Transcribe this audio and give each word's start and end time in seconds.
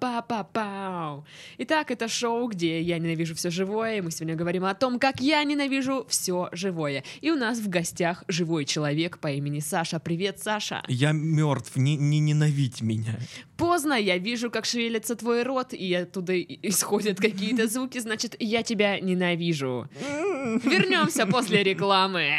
Па-па-па-пау. 0.00 1.24
Итак, 1.58 1.90
это 1.90 2.08
шоу, 2.08 2.48
где 2.48 2.80
я 2.80 2.98
ненавижу 2.98 3.34
все 3.34 3.50
живое, 3.50 3.98
и 3.98 4.00
мы 4.00 4.10
сегодня 4.10 4.34
говорим 4.34 4.64
о 4.64 4.74
том, 4.74 4.98
как 4.98 5.20
я 5.20 5.44
ненавижу 5.44 6.06
все 6.08 6.48
живое. 6.52 7.04
И 7.20 7.30
у 7.30 7.36
нас 7.36 7.58
в 7.58 7.68
гостях 7.68 8.24
живой 8.28 8.64
человек 8.64 9.18
по 9.18 9.28
имени 9.28 9.60
Саша. 9.60 9.98
Привет, 9.98 10.38
Саша. 10.42 10.82
Я 10.88 11.12
мертв, 11.12 11.76
не, 11.76 11.96
не 11.96 12.20
ненавидь 12.20 12.82
меня. 12.82 13.18
Поздно, 13.56 13.94
я 13.94 14.18
вижу, 14.18 14.50
как 14.50 14.66
шевелится 14.66 15.16
твой 15.16 15.42
рот, 15.42 15.72
и 15.72 15.94
оттуда 15.94 16.38
исходят 16.42 17.18
какие-то 17.18 17.68
звуки, 17.68 17.98
значит, 17.98 18.36
я 18.38 18.62
тебя 18.62 19.00
ненавижу. 19.00 19.88
Вернемся 20.00 21.26
после 21.26 21.62
рекламы. 21.62 22.32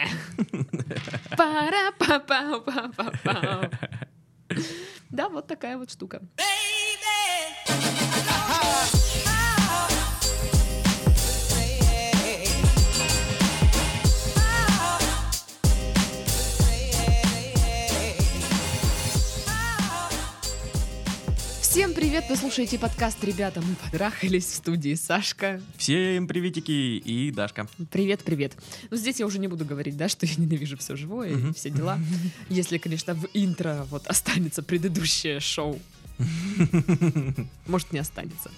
Пара-па-пау-па-па-пау. 1.38 3.70
Да, 5.10 5.30
вот 5.30 5.48
такая 5.48 5.78
вот 5.78 5.90
штука. 5.90 6.22
Всем 21.78 21.94
привет! 21.94 22.26
Вы 22.28 22.36
слушаете 22.36 22.80
подкаст 22.80 23.24
«Ребята, 23.24 23.62
мы 23.62 23.76
подрахались» 23.76 24.46
в 24.46 24.56
студии 24.56 24.96
Сашка. 24.96 25.62
Всем 25.78 26.28
приветики 26.28 26.72
и 26.72 27.30
Дашка. 27.30 27.68
Привет, 27.92 28.24
привет. 28.24 28.54
Ну, 28.90 28.98
здесь 28.98 29.20
я 29.20 29.28
уже 29.28 29.38
не 29.38 29.48
буду 29.48 29.64
говорить, 29.64 29.96
да, 29.96 30.10
что 30.10 30.26
я 30.26 30.34
ненавижу 30.38 30.76
все 30.78 30.96
живое 30.96 31.38
и 31.38 31.54
все 31.54 31.70
дела. 31.70 32.00
Если, 32.50 32.80
конечно, 32.80 33.14
в 33.14 33.28
интро 33.36 33.86
вот 33.92 34.08
останется 34.08 34.64
предыдущее 34.64 35.40
шоу. 35.40 35.80
Может, 37.68 37.92
не 37.94 38.00
останется. 38.00 38.52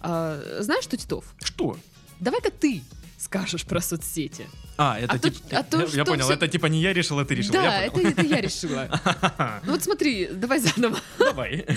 А, 0.00 0.40
знаешь 0.60 0.84
что, 0.84 0.96
Титов? 0.96 1.24
Что? 1.42 1.76
Давай-ка 2.20 2.50
ты 2.50 2.82
скажешь 3.18 3.64
про 3.64 3.80
соцсети. 3.80 4.46
А, 4.76 4.98
это 4.98 5.14
А 5.14 5.18
то- 5.18 5.30
типа... 5.30 5.58
а 5.58 5.62
то 5.62 5.86
я, 5.86 6.04
понял, 6.04 6.24
всё- 6.24 6.34
это 6.34 6.48
типа 6.48 6.66
не 6.66 6.80
я 6.80 6.92
решил, 6.92 7.18
это 7.20 7.28
ты 7.28 7.34
решил. 7.36 7.52
да, 7.52 7.62
я 7.62 7.84
это, 7.86 8.00
это 8.00 8.22
я 8.22 8.40
решила. 8.40 8.88
Ну 9.64 9.72
вот 9.72 9.82
смотри, 9.84 10.26
давай 10.32 10.58
заново. 10.60 10.98
Давай. 11.18 11.64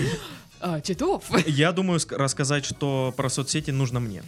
А, 0.58 0.80
Титов. 0.80 1.24
Я 1.46 1.70
думаю 1.72 2.00
ск- 2.00 2.16
рассказать, 2.16 2.64
что 2.64 3.12
про 3.14 3.28
соцсети 3.28 3.70
нужно 3.72 4.00
мне. 4.00 4.22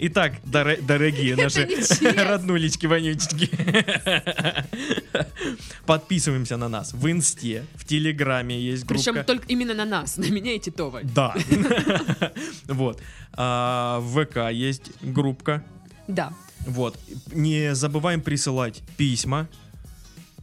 Итак, 0.00 0.34
доро- 0.44 0.80
дорогие 0.82 1.36
наши 1.36 1.66
нечестно. 1.66 2.24
роднулечки, 2.24 2.86
вонючечки. 2.86 3.50
Подписываемся 5.86 6.56
на 6.56 6.68
нас 6.68 6.92
в 6.92 7.06
Инсте, 7.10 7.64
в 7.74 7.84
Телеграме 7.84 8.58
есть 8.60 8.84
группа. 8.84 9.02
Причем 9.04 9.24
только 9.24 9.46
именно 9.48 9.74
на 9.74 9.84
нас, 9.84 10.16
на 10.16 10.26
меня 10.30 10.52
и 10.54 10.58
Титова. 10.58 11.00
Да. 11.02 11.34
Вот. 12.66 13.00
А, 13.34 13.98
В 14.00 14.24
ВК 14.24 14.50
есть 14.52 14.90
группка. 15.02 15.64
Да, 16.08 16.32
Вот. 16.66 16.98
Не 17.32 17.74
забываем 17.74 18.20
присылать 18.20 18.82
письма. 18.96 19.48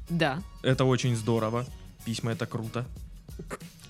да. 0.09 0.41
Это 0.63 0.83
очень 0.85 1.15
здорово. 1.15 1.65
Письма 2.05 2.31
это 2.31 2.45
круто. 2.45 2.85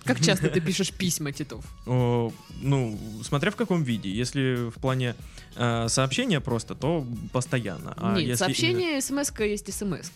Как 0.03 0.19
часто 0.21 0.49
ты 0.49 0.61
пишешь 0.61 0.91
письма, 0.91 1.31
Титов? 1.31 1.63
О, 1.85 2.31
ну, 2.61 2.99
смотря 3.23 3.51
в 3.51 3.55
каком 3.55 3.83
виде. 3.83 4.09
Если 4.09 4.69
в 4.69 4.79
плане 4.79 5.15
э, 5.55 5.87
сообщения 5.89 6.39
просто, 6.39 6.75
то 6.75 7.05
постоянно. 7.31 7.93
А 7.97 8.15
Нет, 8.15 8.27
если 8.27 8.45
сообщение, 8.45 9.01
смс 9.01 9.31
есть 9.39 9.73
смс 9.73 10.11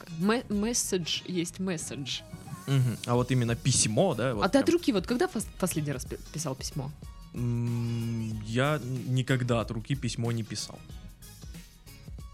Месседж 0.49 1.21
есть 1.27 1.59
месседж. 1.59 2.21
Мгм. 2.67 2.97
А 3.05 3.15
вот 3.15 3.31
именно 3.31 3.55
письмо, 3.55 4.15
да? 4.15 4.33
вот 4.33 4.45
а 4.45 4.49
ты 4.49 4.59
от 4.59 4.65
прям. 4.65 4.77
руки, 4.77 4.93
вот 4.93 5.05
когда 5.05 5.25
пос- 5.25 5.47
последний 5.59 5.91
раз 5.91 6.05
пи- 6.05 6.17
писал 6.31 6.55
письмо? 6.55 6.91
Я 7.33 8.79
никогда 9.07 9.61
от 9.61 9.71
руки 9.71 9.95
письмо 9.95 10.31
не 10.31 10.43
писал. 10.43 10.79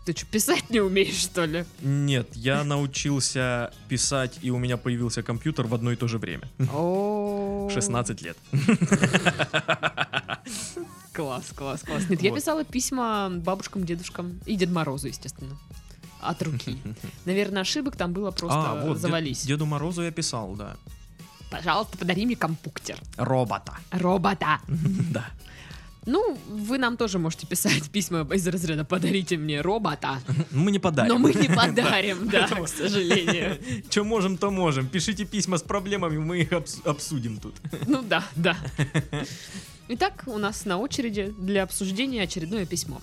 Ты 0.05 0.13
что, 0.17 0.25
писать 0.25 0.69
не 0.69 0.79
умеешь, 0.79 1.15
что 1.15 1.45
ли? 1.45 1.65
Нет, 1.81 2.29
я 2.33 2.63
научился 2.63 3.71
писать, 3.89 4.39
и 4.41 4.49
у 4.49 4.57
меня 4.57 4.77
появился 4.77 5.23
компьютер 5.23 5.67
в 5.67 5.75
одно 5.75 5.91
и 5.91 5.95
то 5.95 6.07
же 6.07 6.17
время. 6.17 6.49
О, 6.73 7.18
16 7.69 8.21
лет. 8.21 8.37
Класс, 11.13 11.51
класс, 11.55 11.81
класс. 11.83 12.03
Нет, 12.09 12.21
я 12.21 12.33
писала 12.33 12.63
письма 12.63 13.29
бабушкам, 13.29 13.83
дедушкам 13.85 14.39
и 14.45 14.55
Дед 14.55 14.69
Морозу, 14.69 15.07
естественно. 15.07 15.57
От 16.21 16.41
руки. 16.43 16.79
Наверное, 17.25 17.61
ошибок 17.63 17.95
там 17.97 18.13
было 18.13 18.31
просто 18.31 18.57
А, 18.71 18.75
вот, 18.85 18.93
Дед- 18.93 19.01
завались. 19.01 19.45
Деду 19.45 19.65
Морозу 19.65 20.01
я 20.01 20.11
писал, 20.11 20.55
да. 20.55 20.77
Пожалуйста, 21.51 21.97
подари 21.97 22.25
мне 22.25 22.35
компуктер. 22.35 22.97
Робота. 23.17 23.73
Робота. 23.91 24.59
Да. 24.67 25.25
Ну, 26.11 26.37
вы 26.49 26.77
нам 26.79 26.97
тоже 26.97 27.19
можете 27.19 27.45
писать 27.45 27.89
письма 27.91 28.27
из 28.33 28.47
разряда 28.47 28.83
«подарите 28.83 29.37
мне 29.37 29.61
робота», 29.61 30.19
Мы 30.51 30.71
не 30.71 30.79
подарим. 30.79 31.13
но 31.13 31.19
мы 31.19 31.33
не 31.33 31.47
подарим, 31.55 32.27
да, 32.29 32.47
к 32.47 32.67
сожалению. 32.67 33.57
Что 33.89 34.03
можем, 34.03 34.37
то 34.37 34.49
можем. 34.49 34.87
Пишите 34.87 35.25
письма 35.25 35.57
с 35.57 35.61
проблемами, 35.61 36.17
мы 36.17 36.41
их 36.41 36.51
обс- 36.51 36.81
обсудим 36.87 37.37
тут. 37.37 37.53
Ну 37.87 38.01
да, 38.01 38.23
да. 38.35 38.57
Итак, 39.87 40.23
у 40.25 40.37
нас 40.37 40.65
на 40.65 40.77
очереди 40.77 41.33
для 41.39 41.63
обсуждения 41.63 42.23
очередное 42.23 42.65
письмо. 42.65 43.01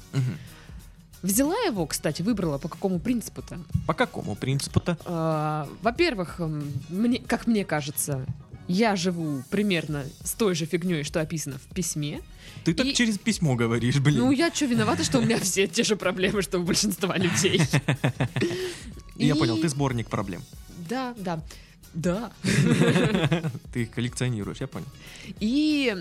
Взяла 1.23 1.57
его, 1.67 1.87
кстати, 1.87 2.23
выбрала 2.23 2.59
по 2.59 2.69
какому 2.69 2.99
принципу-то? 3.01 3.59
По 3.87 3.95
какому 3.95 4.37
принципу-то? 4.37 4.97
А, 5.05 5.69
Во-первых, 5.83 6.41
мне, 6.89 7.19
как 7.19 7.47
мне 7.47 7.65
кажется, 7.65 8.25
я 8.69 8.97
живу 8.97 9.43
примерно 9.51 10.05
с 10.23 10.33
той 10.35 10.55
же 10.55 10.67
фигней, 10.67 11.03
что 11.05 11.21
описано 11.21 11.59
в 11.59 11.75
письме. 11.75 12.21
Ты 12.65 12.75
так 12.75 12.87
И- 12.87 12.95
через 12.95 13.19
письмо 13.19 13.55
говоришь, 13.55 13.99
блин. 14.01 14.19
Ну, 14.19 14.31
я 14.33 14.53
что, 14.53 14.67
виновата, 14.67 15.05
что 15.05 15.19
у 15.19 15.23
меня 15.23 15.39
все 15.39 15.67
те 15.67 15.85
же 15.85 15.97
проблемы, 15.97 16.43
что 16.43 16.59
у 16.59 16.63
большинства 16.65 17.17
людей. 17.17 17.61
Я 19.17 19.35
И- 19.35 19.39
понял, 19.39 19.57
ты 19.59 19.69
сборник 19.69 20.09
проблем. 20.09 20.43
Да, 20.89 21.15
да. 21.19 21.43
Да. 21.95 22.31
Ты 23.73 23.83
их 23.85 23.91
коллекционируешь, 23.91 24.59
я 24.61 24.67
понял. 24.67 24.85
И 25.41 25.97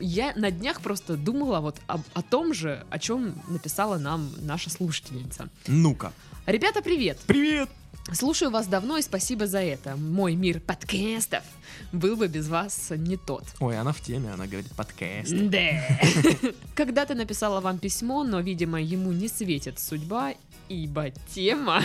я 0.00 0.32
на 0.36 0.50
днях 0.50 0.80
просто 0.80 1.18
думала 1.18 1.60
вот 1.60 1.76
об- 1.86 2.00
о 2.14 2.22
том 2.22 2.54
же, 2.54 2.86
о 2.88 2.98
чем 2.98 3.34
написала 3.48 3.98
нам 3.98 4.30
наша 4.40 4.70
слушательница. 4.70 5.50
Ну-ка. 5.66 6.14
Ребята, 6.46 6.80
привет! 6.80 7.18
Привет! 7.26 7.68
Слушаю 8.12 8.50
вас 8.50 8.66
давно 8.66 8.98
и 8.98 9.02
спасибо 9.02 9.46
за 9.46 9.60
это. 9.60 9.96
Мой 9.96 10.34
мир 10.34 10.60
подкастов 10.60 11.42
был 11.90 12.16
бы 12.16 12.28
без 12.28 12.48
вас 12.48 12.90
не 12.90 13.16
тот. 13.16 13.44
Ой, 13.60 13.78
она 13.78 13.92
в 13.92 14.00
теме, 14.00 14.30
она 14.30 14.46
говорит 14.46 14.70
подкаст. 14.76 15.32
Да. 15.32 15.98
Когда-то 16.74 17.14
написала 17.14 17.60
вам 17.60 17.78
письмо, 17.78 18.22
но, 18.22 18.40
видимо, 18.40 18.80
ему 18.80 19.10
не 19.10 19.28
светит 19.28 19.78
судьба, 19.78 20.34
ибо 20.68 21.10
тема 21.34 21.82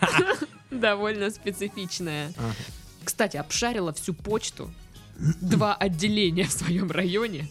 довольно 0.70 1.30
специфичная. 1.30 2.32
Кстати, 3.02 3.38
обшарила 3.38 3.92
всю 3.94 4.12
почту. 4.12 4.70
Два 5.40 5.74
отделения 5.74 6.44
в 6.44 6.52
своем 6.52 6.90
районе. 6.90 7.48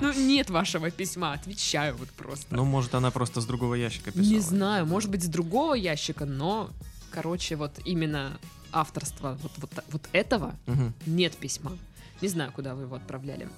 Ну, 0.00 0.12
нет 0.12 0.50
вашего 0.50 0.90
письма, 0.90 1.32
отвечаю 1.32 1.96
вот 1.96 2.08
просто. 2.10 2.54
Ну, 2.54 2.64
может, 2.64 2.94
она 2.94 3.10
просто 3.10 3.40
с 3.40 3.46
другого 3.46 3.74
ящика 3.74 4.10
писала. 4.10 4.26
Не 4.26 4.40
знаю, 4.40 4.86
может 4.86 5.10
быть, 5.10 5.22
с 5.24 5.28
другого 5.28 5.74
ящика, 5.74 6.24
но, 6.26 6.70
короче, 7.10 7.56
вот 7.56 7.72
именно 7.84 8.38
авторство 8.72 9.38
вот, 9.42 9.52
вот, 9.56 9.84
вот 9.90 10.08
этого 10.12 10.54
Мгм. 10.66 10.92
нет 11.06 11.36
письма. 11.36 11.72
Не 12.20 12.28
знаю, 12.28 12.52
куда 12.52 12.74
вы 12.74 12.82
его 12.82 12.96
отправляли. 12.96 13.48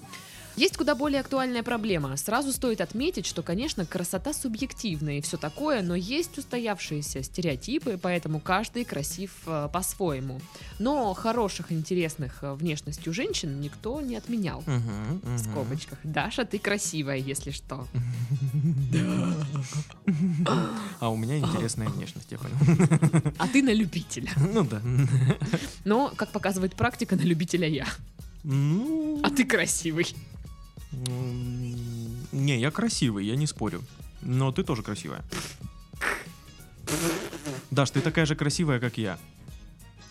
Есть 0.59 0.75
куда 0.75 0.93
более 0.93 1.21
актуальная 1.21 1.63
проблема. 1.63 2.17
Сразу 2.17 2.51
стоит 2.51 2.81
отметить, 2.81 3.25
что, 3.25 3.43
конечно, 3.43 3.85
красота 3.85 4.33
субъективна 4.33 5.17
и 5.17 5.21
все 5.21 5.37
такое, 5.37 5.81
но 5.81 5.95
есть 5.95 6.37
устоявшиеся 6.37 7.23
стереотипы, 7.23 7.97
поэтому 7.97 8.41
каждый 8.41 8.83
красив 8.83 9.31
э, 9.45 9.69
по-своему. 9.71 10.41
Но 10.77 11.13
хороших, 11.13 11.71
интересных 11.71 12.39
э, 12.43 12.55
внешностью 12.55 13.13
женщин 13.13 13.61
никто 13.61 14.01
не 14.01 14.17
отменял. 14.17 14.61
Мгм, 14.65 15.21
В 15.23 15.29
мгм. 15.29 15.37
скобочках. 15.37 15.97
Даша, 16.03 16.43
ты 16.43 16.59
красивая, 16.59 17.15
если 17.15 17.51
что. 17.51 17.87
А 20.99 21.09
у 21.09 21.15
меня 21.15 21.37
интересная 21.37 21.87
внешность, 21.87 22.33
я 22.33 22.37
понял. 22.37 22.57
А 23.37 23.47
ты 23.47 23.63
на 23.63 23.71
любителя. 23.71 24.29
Ну 24.53 24.65
да. 24.65 24.81
Но, 25.85 26.11
как 26.17 26.33
показывает 26.33 26.75
практика, 26.75 27.15
на 27.15 27.21
любителя 27.21 27.69
я. 27.69 27.87
Ну, 28.43 29.21
А 29.23 29.29
ты 29.29 29.45
красивый. 29.45 30.07
Не, 30.91 32.59
я 32.59 32.71
красивый, 32.71 33.25
я 33.25 33.35
не 33.35 33.47
спорю. 33.47 33.83
Но 34.21 34.51
ты 34.51 34.63
тоже 34.63 34.81
красивая. 34.83 35.23
Даш, 37.71 37.91
ты 37.91 38.01
такая 38.01 38.25
же 38.25 38.35
красивая, 38.35 38.79
как 38.79 38.97
я. 38.97 39.17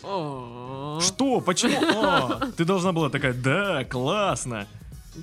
Что? 0.01 1.41
Почему? 1.45 2.51
Ты 2.53 2.65
должна 2.65 2.91
была 2.93 3.09
такая, 3.09 3.33
да, 3.33 3.83
классно. 3.83 4.67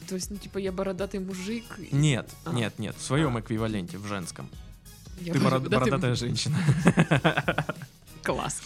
То 0.08 0.14
есть, 0.16 0.30
ну, 0.30 0.36
типа, 0.36 0.58
я 0.58 0.72
бородатый 0.72 1.20
мужик. 1.20 1.64
Нет, 1.90 2.28
А. 2.44 2.52
нет, 2.52 2.78
нет, 2.78 2.94
в 2.98 3.02
своем 3.02 3.38
эквиваленте, 3.40 3.96
в 3.98 4.06
женском. 4.06 4.50
я 5.20 5.32
Ты 5.32 5.38
бород- 5.38 5.68
бородатая 5.70 6.14
женщина. 6.14 6.58
Класс. 8.26 8.60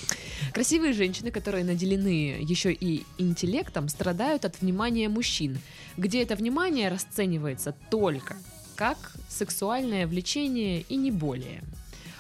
Красивые 0.55 0.95
женщины, 0.95 1.31
которые 1.31 1.65
наделены 1.65 2.39
еще 2.41 2.73
и 2.73 3.05
интеллектом, 3.19 3.91
страдают 3.91 4.47
от 4.47 4.59
внимания 4.63 5.11
мужчин, 5.11 5.59
где 5.99 6.23
это 6.23 6.35
внимание 6.35 6.89
расценивается 6.89 7.75
только 7.91 8.39
как 8.75 8.97
сексуальное 9.29 10.07
влечение 10.07 10.81
и 10.81 10.97
не 10.97 11.11
более. 11.11 11.63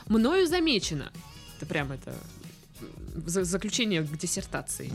Мною 0.06 0.46
замечено, 0.46 1.10
это 1.56 1.64
прям 1.64 1.90
это 1.92 2.12
заключение 3.26 4.02
к 4.02 4.18
диссертации. 4.18 4.92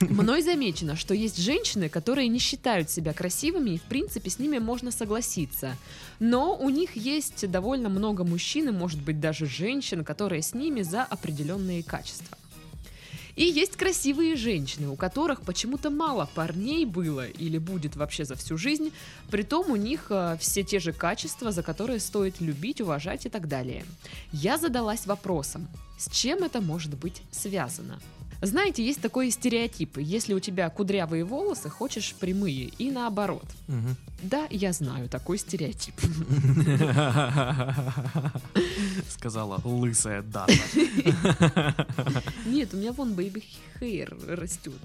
Мной 0.00 0.42
замечено, 0.42 0.96
что 0.96 1.14
есть 1.14 1.38
женщины, 1.38 1.88
которые 1.88 2.28
не 2.28 2.38
считают 2.38 2.90
себя 2.90 3.12
красивыми, 3.12 3.70
и 3.70 3.78
в 3.78 3.82
принципе 3.82 4.30
с 4.30 4.38
ними 4.38 4.58
можно 4.58 4.90
согласиться. 4.90 5.76
Но 6.20 6.56
у 6.56 6.70
них 6.70 6.96
есть 6.96 7.50
довольно 7.50 7.88
много 7.88 8.24
мужчин, 8.24 8.68
и 8.68 8.72
может 8.72 9.00
быть 9.00 9.20
даже 9.20 9.46
женщин, 9.46 10.04
которые 10.04 10.42
с 10.42 10.54
ними 10.54 10.82
за 10.82 11.02
определенные 11.02 11.82
качества. 11.82 12.36
И 13.36 13.44
есть 13.44 13.76
красивые 13.76 14.36
женщины, 14.36 14.88
у 14.88 14.96
которых 14.96 15.42
почему-то 15.42 15.90
мало 15.90 16.28
парней 16.34 16.84
было 16.84 17.26
или 17.26 17.58
будет 17.58 17.96
вообще 17.96 18.24
за 18.24 18.34
всю 18.36 18.58
жизнь, 18.58 18.92
притом 19.30 19.70
у 19.70 19.76
них 19.76 20.06
э, 20.10 20.36
все 20.38 20.62
те 20.62 20.78
же 20.78 20.92
качества, 20.92 21.50
за 21.50 21.62
которые 21.62 22.00
стоит 22.00 22.40
любить, 22.40 22.80
уважать 22.80 23.24
и 23.26 23.30
так 23.30 23.48
далее. 23.48 23.84
Я 24.32 24.58
задалась 24.58 25.06
вопросом, 25.06 25.68
с 25.98 26.10
чем 26.10 26.42
это 26.42 26.60
может 26.60 26.94
быть 26.94 27.22
связано? 27.30 28.00
Знаете, 28.42 28.84
есть 28.84 29.00
такой 29.00 29.30
стереотип. 29.30 29.98
Если 29.98 30.34
у 30.34 30.40
тебя 30.40 30.68
кудрявые 30.68 31.24
волосы, 31.24 31.70
хочешь 31.70 32.12
прямые, 32.18 32.72
и 32.76 32.90
наоборот. 32.90 33.46
Мгм. 33.68 33.94
Да, 34.24 34.48
я 34.50 34.72
знаю 34.72 35.08
такой 35.08 35.38
стереотип. 35.38 35.94
Сказала 39.08 39.60
лысая 39.64 40.22
дата. 40.22 40.52
Нет, 42.46 42.74
у 42.74 42.78
меня 42.78 42.92
вон 42.92 43.12
baby 43.12 43.44
hair 43.80 44.34
растет. 44.34 44.80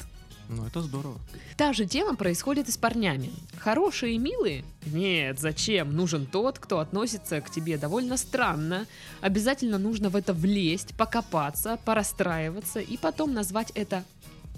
Ну, 0.49 0.65
это 0.65 0.81
здорово. 0.81 1.19
Та 1.57 1.73
же 1.73 1.85
тема 1.85 2.15
происходит 2.15 2.69
и 2.69 2.71
с 2.71 2.77
парнями. 2.77 3.31
Хорошие 3.57 4.15
и 4.15 4.17
милые? 4.17 4.63
Нет, 4.85 5.39
зачем? 5.39 5.93
Нужен 5.95 6.25
тот, 6.25 6.57
кто 6.59 6.79
относится 6.79 7.41
к 7.41 7.49
тебе 7.49 7.77
довольно 7.77 8.15
странно. 8.17 8.85
Обязательно 9.19 9.77
нужно 9.77 10.09
в 10.09 10.15
это 10.15 10.33
влезть, 10.33 10.95
покопаться, 10.95 11.77
порастраиваться 11.83 12.79
и 12.79 12.97
потом 12.97 13.33
назвать 13.33 13.71
это 13.75 14.03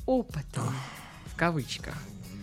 опытом. 0.06 0.76
В 1.26 1.36
кавычках. 1.36 1.96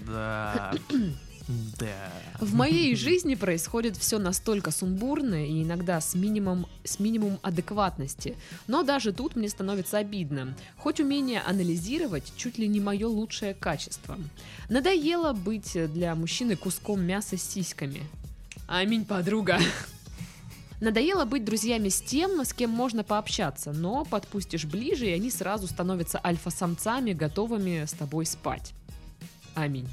Да. 0.07 0.75
Да. 1.49 2.11
В 2.41 2.55
моей 2.55 2.97
жизни 2.97 3.37
происходит 3.37 3.97
все 3.97 4.19
настолько 4.19 4.73
сумбурно 4.73 5.47
и 5.47 5.63
иногда 5.63 6.01
с 6.01 6.15
минимум, 6.15 6.67
с 6.83 6.99
минимум 6.99 7.39
адекватности. 7.43 8.37
Но 8.67 8.83
даже 8.83 9.13
тут 9.13 9.37
мне 9.37 9.49
становится 9.49 9.99
обидно. 9.99 10.57
Хоть 10.77 11.01
умение 11.01 11.41
анализировать 11.41 12.33
чуть 12.37 12.59
ли 12.59 12.67
не 12.67 12.81
мое 12.81 13.07
лучшее 13.07 13.55
качество. 13.55 14.19
Надоело 14.69 15.33
быть 15.33 15.73
для 15.93 16.15
мужчины 16.17 16.57
куском 16.57 17.03
мяса 17.03 17.37
с 17.37 17.43
сиськами. 17.43 18.03
Аминь, 18.67 19.05
подруга. 19.05 19.61
Надоело 20.81 21.25
быть 21.25 21.45
друзьями 21.45 21.89
с 21.89 22.03
тем, 22.03 22.45
с 22.45 22.53
кем 22.53 22.71
можно 22.71 23.03
пообщаться, 23.05 23.73
но 23.73 24.05
подпустишь 24.05 24.67
ближе, 24.67 25.07
и 25.07 25.13
они 25.13 25.31
сразу 25.31 25.67
становятся 25.69 26.21
альфа-самцами, 26.23 27.13
готовыми 27.13 27.85
с 27.87 27.93
тобой 27.93 28.27
спать. 28.27 28.75
Аминь. 29.55 29.89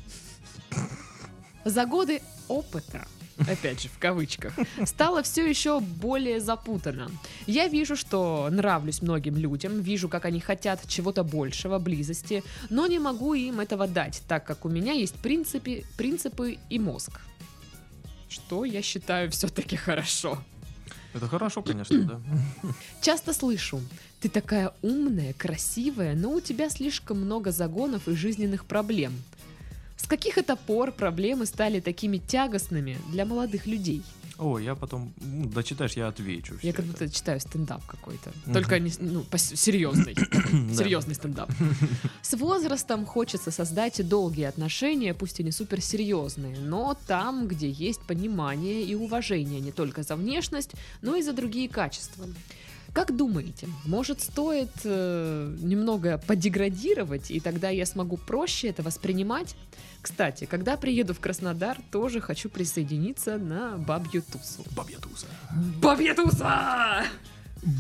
За 1.65 1.86
годы 1.86 2.21
опыта, 2.48 3.07
опять 3.48 3.81
же 3.81 3.89
в 3.89 3.98
кавычках, 3.98 4.54
стало 4.86 5.24
все 5.24 5.48
еще 5.48 5.80
более 5.80 6.39
запутанно. 6.39 7.10
Я 7.48 7.68
вижу, 7.68 7.95
что 7.95 8.50
нравлюсь 8.51 9.01
многим 9.01 9.38
людям, 9.38 9.81
вижу, 9.81 10.10
как 10.10 10.25
они 10.25 10.39
хотят 10.39 10.88
чего-то 10.88 11.24
большего, 11.24 11.80
близости, 11.80 12.44
но 12.69 12.88
не 12.88 13.00
могу 13.00 13.33
им 13.33 13.60
этого 13.60 13.88
дать, 13.88 14.21
так 14.27 14.45
как 14.45 14.65
у 14.65 14.69
меня 14.69 14.94
есть 14.94 15.15
принципы, 15.15 15.83
принципы 15.98 16.57
и 16.69 16.80
мозг. 16.80 17.21
Что 18.27 18.65
я 18.65 18.81
считаю 18.81 19.31
все-таки 19.31 19.75
хорошо. 19.75 20.39
Это 21.13 21.27
хорошо, 21.27 21.62
конечно, 21.62 22.04
да. 22.04 22.21
Часто 23.01 23.33
слышу, 23.33 23.80
ты 24.19 24.30
такая 24.30 24.74
умная, 24.81 25.33
красивая, 25.33 26.15
но 26.15 26.31
у 26.31 26.42
тебя 26.42 26.69
слишком 26.69 27.21
много 27.21 27.51
загонов 27.51 28.07
и 28.07 28.15
жизненных 28.15 28.65
проблем. 28.65 29.13
С 29.98 30.07
каких 30.07 30.38
это 30.38 30.56
пор 30.56 30.92
проблемы 30.92 31.45
стали 31.45 31.80
такими 31.80 32.18
тягостными 32.18 32.98
для 33.12 33.25
молодых 33.25 33.68
людей? 33.68 34.04
О, 34.40 34.57
я 34.57 34.74
потом, 34.75 35.13
ну, 35.22 35.45
дочитаешь, 35.45 35.94
я 35.94 36.07
отвечу. 36.07 36.56
Я 36.63 36.74
как 36.74 36.86
это. 36.86 36.92
будто 36.92 37.10
читаю 37.10 37.40
стендап 37.40 37.86
какой-то. 37.86 38.31
Только 38.51 38.80
не, 38.80 38.92
ну, 39.00 39.24
серьезный. 39.38 40.16
Серьезный 40.75 41.13
стендап. 41.13 41.51
С 42.22 42.34
возрастом 42.34 43.06
хочется 43.06 43.51
создать 43.51 44.07
долгие 44.07 44.45
отношения, 44.45 45.13
пусть 45.13 45.40
и 45.40 45.44
не 45.44 45.51
суперсерьезные, 45.51 46.57
но 46.60 46.98
там, 47.07 47.48
где 47.48 47.69
есть 47.69 48.01
понимание 48.01 48.84
и 48.84 48.96
уважение 48.96 49.62
не 49.62 49.72
только 49.72 50.01
за 50.01 50.16
внешность, 50.16 50.72
но 51.01 51.16
и 51.16 51.22
за 51.22 51.34
другие 51.34 51.69
качества. 51.69 52.25
Как 52.94 53.16
думаете, 53.16 53.68
может 53.86 54.22
стоит 54.22 54.69
э, 54.84 55.56
немного 55.62 56.19
подеградировать, 56.19 57.31
и 57.31 57.40
тогда 57.40 57.69
я 57.69 57.88
смогу 57.88 58.18
проще 58.18 58.68
это 58.68 58.84
воспринимать? 58.84 59.56
Кстати, 60.04 60.45
когда 60.45 60.78
приеду 60.78 61.16
в 61.16 61.19
Краснодар, 61.19 61.80
тоже 61.92 62.22
хочу 62.22 62.50
присоединиться 62.50 63.38
на 63.40 63.78
бабью 63.78 64.22
тусу. 64.22 64.63
Бабья 64.75 65.00
туса. 65.00 65.25
Бабья 65.81 66.13
туса! 66.13 67.04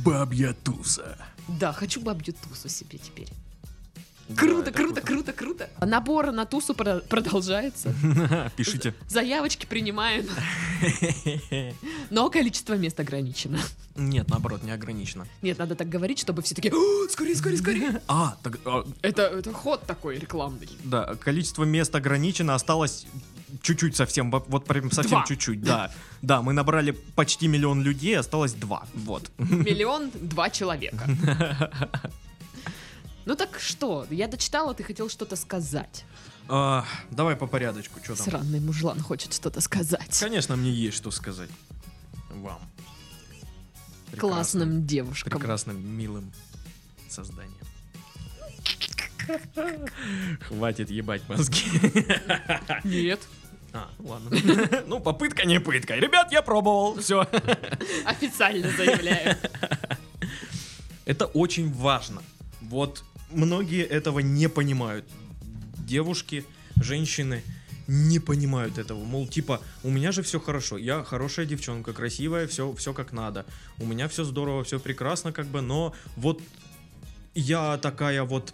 Бабья 0.03 0.53
туса. 0.53 1.17
Да, 1.59 1.73
хочу 1.73 2.01
бабью 2.01 2.33
тусу 2.33 2.67
себе 2.67 2.97
теперь. 2.97 3.29
Да, 4.29 4.35
Круто, 4.35 4.69
это 4.69 4.71
круто, 4.71 5.01
круто, 5.01 5.33
круто. 5.33 5.69
Набор 5.81 6.31
на 6.31 6.45
тусу 6.45 6.73
про- 6.73 6.99
продолжается. 7.01 7.93
Пишите. 8.55 8.93
Заявочки 9.09 9.65
принимаем. 9.65 10.25
Но 12.09 12.29
количество 12.29 12.75
мест 12.75 12.99
ограничено. 12.99 13.59
Нет, 13.95 14.29
наоборот, 14.29 14.63
не 14.63 14.71
ограничено. 14.71 15.27
Нет, 15.41 15.57
надо 15.59 15.75
так 15.75 15.89
говорить, 15.89 16.19
чтобы 16.19 16.41
все 16.41 16.55
такие 16.55 16.73
скорее, 17.09 17.35
скорее, 17.35 17.57
скорее. 17.57 18.01
А, 18.07 18.37
так, 18.43 18.59
а, 18.65 18.85
Это, 19.01 19.23
это 19.23 19.51
ход 19.53 19.85
такой 19.85 20.17
рекламный. 20.19 20.69
да, 20.83 21.15
количество 21.15 21.63
мест 21.63 21.93
ограничено, 21.93 22.55
осталось 22.55 23.05
чуть-чуть 23.61 23.95
совсем, 23.95 24.31
вот 24.31 24.45
вот 24.47 24.65
прям 24.65 24.89
совсем 24.91 25.19
Два. 25.19 25.25
чуть-чуть, 25.27 25.61
да. 25.61 25.91
Да, 26.21 26.41
мы 26.41 26.53
набрали 26.53 26.91
почти 27.15 27.47
миллион 27.47 27.81
людей, 27.83 28.17
осталось 28.17 28.53
два, 28.53 28.83
вот. 28.93 29.29
Миллион 29.37 30.11
два 30.21 30.49
человека. 30.49 31.69
Ну 33.25 33.35
так 33.35 33.59
что, 33.59 34.05
я 34.09 34.27
дочитала, 34.27 34.73
ты 34.73 34.83
хотел 34.83 35.09
что-то 35.09 35.35
сказать. 35.35 36.05
А, 36.49 36.85
давай 37.09 37.35
по 37.35 37.47
порядочку, 37.47 37.99
что 38.03 38.15
там? 38.15 38.25
Сраный 38.25 38.59
мужлан 38.59 38.99
хочет 38.99 39.33
что-то 39.33 39.61
сказать. 39.61 40.17
Конечно, 40.19 40.55
мне 40.57 40.71
есть 40.71 40.97
что 40.97 41.09
сказать 41.11 41.49
вам. 42.31 42.59
Прекрасным- 44.11 44.19
Классным 44.19 44.85
девушкам. 44.87 45.31
Прекрасным, 45.31 45.97
милым 45.97 46.31
созданием. 47.09 47.57
Хватит 50.47 50.89
ебать 50.89 51.27
мозги. 51.29 51.63
Нет. 52.83 53.21
А, 53.71 53.89
ладно. 53.99 54.37
Ну, 54.85 54.99
попытка 54.99 55.45
не 55.45 55.59
пытка. 55.59 55.95
Ребят, 55.95 56.31
я 56.31 56.41
пробовал. 56.41 56.99
Все. 56.99 57.21
Официально 58.05 58.69
заявляю. 58.71 59.37
Это 61.05 61.25
очень 61.25 61.71
важно. 61.73 62.21
Вот 62.61 63.03
многие 63.33 63.83
этого 63.83 64.19
не 64.19 64.49
понимают. 64.49 65.05
Девушки, 65.79 66.45
женщины 66.81 67.43
не 67.87 68.19
понимают 68.19 68.77
этого. 68.77 69.03
Мол, 69.03 69.27
типа, 69.27 69.61
у 69.83 69.89
меня 69.89 70.11
же 70.11 70.23
все 70.23 70.39
хорошо. 70.39 70.77
Я 70.77 71.03
хорошая 71.03 71.45
девчонка, 71.45 71.93
красивая, 71.93 72.47
все, 72.47 72.73
все 72.75 72.93
как 72.93 73.11
надо. 73.11 73.45
У 73.79 73.85
меня 73.85 74.07
все 74.07 74.23
здорово, 74.23 74.63
все 74.63 74.79
прекрасно, 74.79 75.31
как 75.31 75.47
бы, 75.47 75.61
но 75.61 75.93
вот 76.15 76.41
я 77.35 77.77
такая 77.77 78.23
вот 78.23 78.53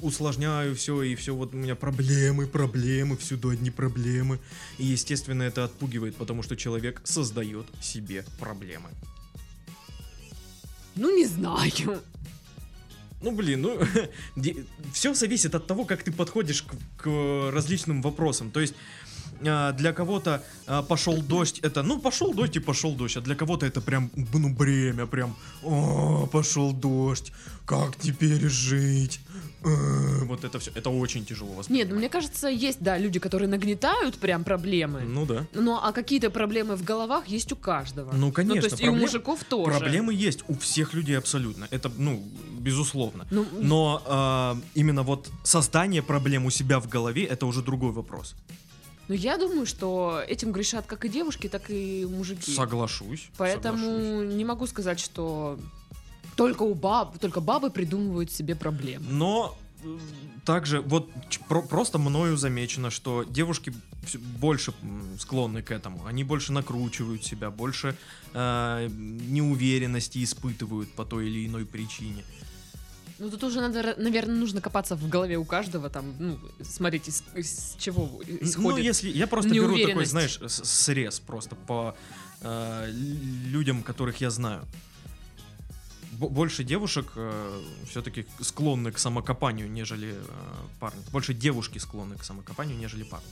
усложняю 0.00 0.74
все, 0.76 1.02
и 1.02 1.14
все 1.14 1.34
вот 1.34 1.54
у 1.54 1.56
меня 1.56 1.74
проблемы, 1.74 2.46
проблемы, 2.46 3.16
всюду 3.16 3.50
одни 3.50 3.70
проблемы. 3.70 4.38
И, 4.78 4.84
естественно, 4.84 5.42
это 5.42 5.64
отпугивает, 5.64 6.16
потому 6.16 6.42
что 6.42 6.56
человек 6.56 7.00
создает 7.04 7.66
себе 7.80 8.24
проблемы. 8.38 8.90
Ну, 10.94 11.14
не 11.14 11.26
знаю. 11.26 12.00
Ну, 13.22 13.32
блин, 13.32 13.62
ну, 13.62 13.78
все 14.92 15.14
зависит 15.14 15.54
от 15.54 15.66
того, 15.66 15.84
как 15.84 16.02
ты 16.02 16.12
подходишь 16.12 16.62
к, 16.62 16.74
к 17.02 17.50
различным 17.52 18.02
вопросам. 18.02 18.50
То 18.50 18.60
есть, 18.60 18.74
для 19.40 19.92
кого-то 19.92 20.42
а, 20.66 20.82
пошел 20.82 21.22
дождь, 21.22 21.60
это, 21.60 21.82
ну, 21.82 21.98
пошел 22.00 22.32
дождь 22.34 22.56
и 22.56 22.60
пошел 22.60 22.94
дождь, 22.94 23.16
а 23.16 23.20
для 23.20 23.34
кого-то 23.34 23.66
это 23.66 23.80
прям, 23.80 24.10
ну, 24.14 24.48
бремя, 24.54 25.06
прям, 25.06 25.36
о, 25.62 26.26
пошел 26.32 26.72
дождь, 26.72 27.32
как 27.64 27.96
теперь 27.96 28.48
жить? 28.48 29.20
Э, 29.64 30.24
вот 30.24 30.44
это 30.44 30.58
все, 30.58 30.70
это 30.74 30.90
очень 30.90 31.24
тяжело 31.24 31.48
Нет, 31.50 31.58
воспринимать. 31.58 31.88
ну 31.90 31.96
мне 31.96 32.08
кажется, 32.08 32.48
есть, 32.48 32.78
да, 32.80 32.98
люди, 32.98 33.18
которые 33.18 33.48
нагнетают 33.48 34.16
прям 34.16 34.44
проблемы. 34.44 35.00
Ну 35.00 35.26
да. 35.26 35.46
Ну, 35.54 35.76
а 35.82 35.92
какие-то 35.92 36.30
проблемы 36.30 36.76
в 36.76 36.84
головах 36.84 37.26
есть 37.26 37.52
у 37.52 37.56
каждого. 37.56 38.12
Ну, 38.14 38.32
конечно, 38.32 38.54
Ну, 38.56 38.60
то 38.60 38.66
есть 38.66 38.80
и 38.80 38.88
у 38.88 38.92
проблем- 38.92 39.00
мужиков 39.00 39.44
тоже. 39.44 39.78
Проблемы 39.78 40.14
есть 40.14 40.44
у 40.48 40.54
всех 40.54 40.94
людей 40.94 41.18
абсолютно. 41.18 41.66
Это, 41.70 41.90
ну, 41.98 42.22
безусловно. 42.60 43.26
Ну, 43.30 43.44
Но 43.60 44.02
а, 44.06 44.56
именно 44.74 45.02
вот 45.02 45.30
создание 45.42 46.02
проблем 46.02 46.46
у 46.46 46.50
себя 46.50 46.78
в 46.78 46.88
голове 46.88 47.24
это 47.24 47.46
уже 47.46 47.62
другой 47.62 47.90
вопрос. 47.92 48.34
Ну, 49.08 49.14
я 49.14 49.38
думаю, 49.38 49.66
что 49.66 50.20
этим 50.26 50.52
грешат 50.52 50.86
как 50.86 51.04
и 51.04 51.08
девушки, 51.08 51.48
так 51.48 51.70
и 51.70 52.06
мужики. 52.10 52.52
Соглашусь. 52.52 53.28
Поэтому 53.36 53.78
соглашусь. 53.78 54.34
не 54.34 54.44
могу 54.44 54.66
сказать, 54.66 55.00
что 55.00 55.58
только 56.36 56.62
у 56.62 56.74
баб, 56.74 57.18
только 57.18 57.40
бабы 57.40 57.70
придумывают 57.70 58.30
себе 58.32 58.54
проблемы. 58.54 59.06
Но 59.08 59.56
э, 59.84 59.98
также 60.44 60.80
вот 60.80 61.08
про- 61.48 61.62
просто 61.62 61.98
мною 61.98 62.36
замечено, 62.36 62.90
что 62.90 63.24
девушки 63.24 63.72
больше 64.38 64.72
склонны 65.18 65.62
к 65.62 65.70
этому. 65.70 66.04
Они 66.06 66.24
больше 66.24 66.52
накручивают 66.52 67.24
себя, 67.24 67.50
больше 67.50 67.96
э, 68.34 68.88
неуверенности 68.90 70.22
испытывают 70.22 70.90
по 70.92 71.04
той 71.04 71.28
или 71.28 71.46
иной 71.46 71.64
причине. 71.64 72.24
Ну, 73.18 73.30
тут 73.30 73.44
уже 73.44 73.60
надо, 73.60 73.94
наверное, 73.98 74.34
нужно 74.36 74.60
копаться 74.60 74.94
в 74.94 75.08
голове 75.08 75.38
у 75.38 75.44
каждого, 75.44 75.88
там, 75.88 76.14
ну, 76.18 76.38
смотрите, 76.62 77.10
из, 77.10 77.22
из 77.34 77.74
чего 77.78 78.10
Ну, 78.12 78.22
исходит. 78.40 78.84
если 78.84 79.08
я 79.10 79.26
просто 79.26 79.50
беру 79.54 79.76
такой, 79.78 80.04
знаешь, 80.04 80.38
срез 80.48 81.18
просто 81.20 81.54
по 81.56 81.96
э, 82.42 82.90
людям, 82.92 83.82
которых 83.82 84.20
я 84.20 84.30
знаю. 84.30 84.64
Бо- 86.12 86.28
Больше 86.28 86.62
девушек 86.64 87.12
все-таки 87.90 88.26
склонны 88.40 88.92
к 88.92 88.98
самокопанию, 88.98 89.70
нежели 89.70 90.14
э, 90.14 90.24
парни. 90.80 91.00
Больше 91.10 91.32
девушки 91.34 91.78
склонны 91.78 92.16
к 92.16 92.24
самокопанию, 92.24 92.76
нежели 92.78 93.02
парни. 93.04 93.26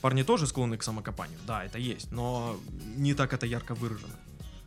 Парни 0.00 0.22
тоже 0.22 0.46
склонны 0.46 0.76
к 0.78 0.82
самокопанию, 0.82 1.38
да, 1.46 1.64
это 1.64 1.78
есть, 1.78 2.12
но 2.12 2.56
не 2.96 3.14
так 3.14 3.32
это 3.34 3.46
ярко 3.46 3.74
выражено. 3.74 4.14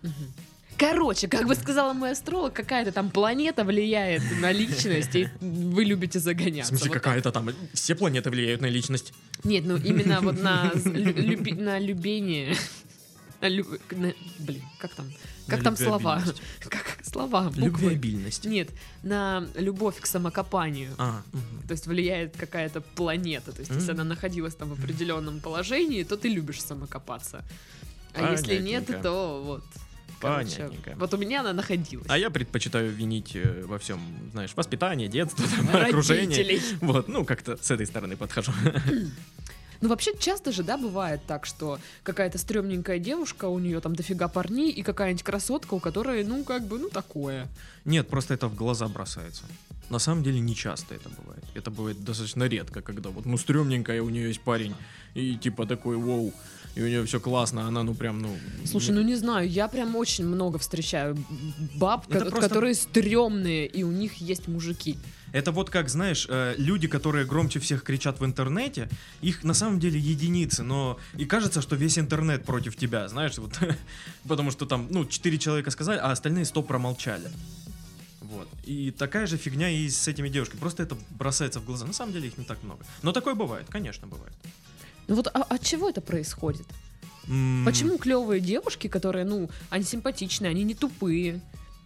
Мгм. 0.03 0.33
Короче, 0.81 1.27
как 1.27 1.45
бы 1.47 1.53
сказала 1.55 1.93
мой 1.93 2.11
астролог, 2.11 2.53
какая-то 2.53 2.91
там 2.91 3.11
планета 3.11 3.63
влияет 3.63 4.23
на 4.41 4.51
личность, 4.51 5.15
и 5.15 5.27
вы 5.39 5.83
любите 5.83 6.17
В 6.19 6.23
загоняться. 6.23 6.69
смысле, 6.69 6.87
Вот 6.89 6.93
какая-то 6.95 7.31
там... 7.31 7.49
Все 7.73 7.93
планеты 7.93 8.31
влияют 8.31 8.61
на 8.61 8.65
личность. 8.65 9.13
Нет, 9.43 9.63
ну 9.65 9.77
именно 9.77 10.21
вот 10.21 10.41
на, 10.41 10.71
люби- 10.85 11.53
на 11.53 11.77
любение. 11.77 12.55
На 13.41 13.47
лю- 13.49 13.79
на- 13.91 14.13
блин, 14.39 14.63
как 14.79 14.95
там? 14.95 15.05
Как 15.47 15.59
На 15.59 15.63
там 15.65 15.77
слова? 15.77 16.23
Как 16.61 16.97
слова? 17.03 17.43
Буквы? 17.43 17.65
Любвеобильность. 17.65 18.45
Нет, 18.45 18.69
на 19.03 19.45
любовь 19.55 19.99
к 19.99 20.05
самокопанию. 20.07 20.91
А, 20.97 21.21
мгм. 21.31 21.67
То 21.67 21.73
есть 21.73 21.85
влияет 21.87 22.35
какая-то 22.37 22.81
планета. 22.81 23.51
То 23.51 23.59
есть, 23.61 23.71
если 23.71 23.91
она 23.91 24.03
находилась 24.03 24.55
там 24.55 24.69
в 24.69 24.73
определенном 24.73 25.41
положении, 25.41 26.03
то 26.03 26.17
ты 26.17 26.29
любишь 26.29 26.61
самокопаться. 26.63 27.43
А 28.13 28.31
если 28.31 28.57
нет, 28.59 28.85
то 29.03 29.41
вот. 29.45 29.63
Короче, 30.21 30.69
вот 30.95 31.13
у 31.13 31.17
меня 31.17 31.41
она 31.41 31.53
находилась. 31.53 32.07
А 32.09 32.17
я 32.17 32.29
предпочитаю 32.29 32.91
винить 32.91 33.35
э, 33.35 33.63
во 33.65 33.77
всем, 33.79 33.99
знаешь, 34.31 34.51
воспитание, 34.55 35.07
детство, 35.07 35.45
там, 35.57 35.81
окружение. 35.81 36.59
Вот, 36.81 37.07
ну, 37.07 37.25
как-то 37.25 37.57
с 37.61 37.71
этой 37.71 37.85
стороны 37.85 38.15
подхожу. 38.15 38.51
Ну, 39.81 39.89
вообще, 39.89 40.15
часто 40.15 40.51
же, 40.51 40.61
да, 40.61 40.77
бывает 40.77 41.21
так, 41.25 41.47
что 41.47 41.79
какая-то 42.03 42.37
стрёмненькая 42.37 42.99
девушка, 42.99 43.45
у 43.45 43.57
нее 43.57 43.79
там 43.79 43.95
дофига 43.95 44.27
парней, 44.27 44.69
и 44.69 44.83
какая-нибудь 44.83 45.23
красотка, 45.23 45.73
у 45.73 45.79
которой, 45.79 46.23
ну, 46.23 46.43
как 46.43 46.67
бы, 46.67 46.77
ну, 46.77 46.89
такое. 46.89 47.47
Нет, 47.83 48.07
просто 48.07 48.35
это 48.35 48.47
в 48.47 48.53
глаза 48.53 48.87
бросается. 48.87 49.43
На 49.89 49.97
самом 49.99 50.23
деле 50.23 50.39
не 50.39 50.55
часто 50.55 50.93
это 50.93 51.09
бывает. 51.09 51.43
Это 51.55 51.71
бывает 51.71 52.03
достаточно 52.03 52.43
редко, 52.43 52.81
когда 52.81 53.09
вот, 53.09 53.25
ну, 53.25 53.37
стрёмненькая, 53.37 54.03
у 54.03 54.09
нее 54.09 54.27
есть 54.27 54.41
парень, 54.41 54.75
и 55.15 55.35
типа 55.35 55.65
такой, 55.65 55.97
воу, 55.97 56.31
и 56.75 56.81
у 56.81 56.87
нее 56.87 57.05
все 57.05 57.19
классно, 57.19 57.65
а 57.65 57.67
она, 57.67 57.83
ну, 57.83 57.93
прям, 57.93 58.19
ну... 58.21 58.35
Слушай, 58.65 58.91
ну 58.91 59.01
не 59.01 59.15
знаю, 59.15 59.49
я 59.49 59.67
прям 59.67 59.95
очень 59.95 60.25
много 60.25 60.57
встречаю 60.57 61.17
баб, 61.75 62.07
ко- 62.07 62.19
просто- 62.19 62.39
которые 62.41 62.75
стрёмные, 62.75 63.67
и 63.67 63.83
у 63.83 63.91
них 63.91 64.15
есть 64.15 64.47
мужики. 64.47 64.97
Это 65.33 65.51
вот 65.51 65.69
как, 65.69 65.89
знаешь, 65.89 66.25
э, 66.29 66.55
люди, 66.57 66.87
которые 66.87 67.25
громче 67.25 67.59
всех 67.59 67.83
кричат 67.83 68.19
в 68.19 68.25
интернете, 68.25 68.89
их 69.21 69.43
на 69.43 69.53
самом 69.53 69.79
деле 69.79 69.97
единицы, 69.99 70.63
но 70.63 70.97
и 71.17 71.25
кажется, 71.25 71.61
что 71.61 71.75
весь 71.75 71.97
интернет 71.97 72.43
против 72.45 72.75
тебя, 72.75 73.07
знаешь, 73.07 73.37
вот, 73.37 73.57
потому 74.27 74.51
что 74.51 74.65
там, 74.65 74.87
ну, 74.89 75.05
четыре 75.05 75.37
человека 75.37 75.71
сказали, 75.71 75.99
а 75.99 76.11
остальные 76.11 76.45
сто 76.45 76.61
промолчали. 76.61 77.29
Вот. 78.21 78.47
И 78.65 78.91
такая 78.91 79.27
же 79.27 79.37
фигня 79.37 79.69
и 79.69 79.89
с 79.89 80.07
этими 80.07 80.29
девушками. 80.29 80.59
Просто 80.59 80.83
это 80.83 80.97
бросается 81.19 81.59
в 81.59 81.65
глаза. 81.65 81.85
На 81.85 81.93
самом 81.93 82.13
деле 82.13 82.27
их 82.27 82.37
не 82.37 82.45
так 82.45 82.63
много. 82.63 82.85
Но 83.01 83.11
такое 83.11 83.35
бывает, 83.35 83.67
конечно, 83.69 84.07
бывает. 84.07 84.33
Ну 85.07 85.15
вот 85.15 85.27
а- 85.27 85.43
от 85.43 85.61
чего 85.63 85.89
это 85.89 86.01
происходит? 86.01 86.65
М, 87.27 87.63
Почему 87.65 87.97
клевые 87.97 88.39
девушки, 88.41 88.87
которые, 88.87 89.25
ну, 89.25 89.49
они 89.69 89.83
симпатичные, 89.83 90.49
они 90.51 90.63
не 90.63 90.73
тупые, 90.73 91.39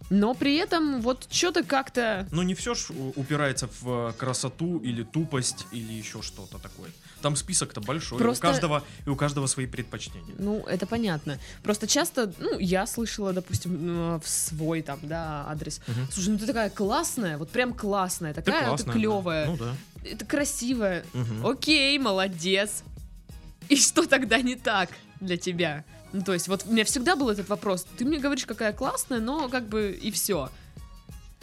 но 0.08 0.34
при 0.34 0.54
этом 0.56 1.00
вот 1.02 1.26
что-то 1.30 1.62
как-то... 1.64 2.26
Ну, 2.30 2.42
не 2.42 2.54
все 2.54 2.74
ж 2.74 2.86
упирается 3.16 3.68
в 3.80 4.10
э, 4.10 4.12
красоту 4.16 4.78
или 4.78 5.02
тупость 5.02 5.66
или 5.72 5.92
еще 5.92 6.22
что-то 6.22 6.58
такое. 6.58 6.90
Там 7.22 7.34
список-то 7.36 7.80
большой. 7.80 8.18
Просто- 8.18 8.46
У 8.46 8.50
каждого, 8.50 8.84
и 9.04 9.08
у 9.10 9.16
каждого 9.16 9.46
свои 9.48 9.66
предпочтения. 9.66 10.34
Ну, 10.38 10.60
это 10.66 10.86
понятно. 10.86 11.38
Просто 11.64 11.86
часто, 11.88 12.32
ну, 12.38 12.56
я 12.58 12.86
слышала, 12.86 13.32
допустим, 13.32 14.16
э, 14.16 14.20
в 14.24 14.28
свой 14.28 14.82
там, 14.82 15.00
да, 15.02 15.44
адрес. 15.48 15.80
Мгм. 15.88 16.06
Слушай, 16.12 16.28
ну 16.30 16.38
ты 16.38 16.46
такая 16.46 16.70
классная, 16.70 17.36
вот 17.36 17.50
прям 17.50 17.74
классная, 17.74 18.32
Ты 18.32 18.42
такая 18.42 18.68
классная, 18.68 18.84
ты 18.86 18.92
да. 18.92 18.92
клевая, 18.98 19.46
Ну 19.46 19.56
да. 19.56 19.74
это 20.04 20.24
красивая. 20.24 21.04
Мгм. 21.14 21.44
Окей, 21.46 21.98
молодец. 21.98 22.84
И 23.68 23.76
что 23.76 24.06
тогда 24.06 24.40
не 24.40 24.54
так 24.56 24.90
для 25.20 25.36
тебя? 25.36 25.84
Ну, 26.12 26.22
то 26.22 26.32
есть, 26.32 26.48
вот 26.48 26.64
у 26.66 26.72
меня 26.72 26.84
всегда 26.84 27.16
был 27.16 27.28
этот 27.30 27.48
вопрос. 27.48 27.86
Ты 27.98 28.04
мне 28.04 28.18
говоришь, 28.18 28.46
какая 28.46 28.72
классная, 28.72 29.20
но 29.20 29.48
как 29.48 29.68
бы 29.68 29.90
и 29.90 30.10
все. 30.10 30.50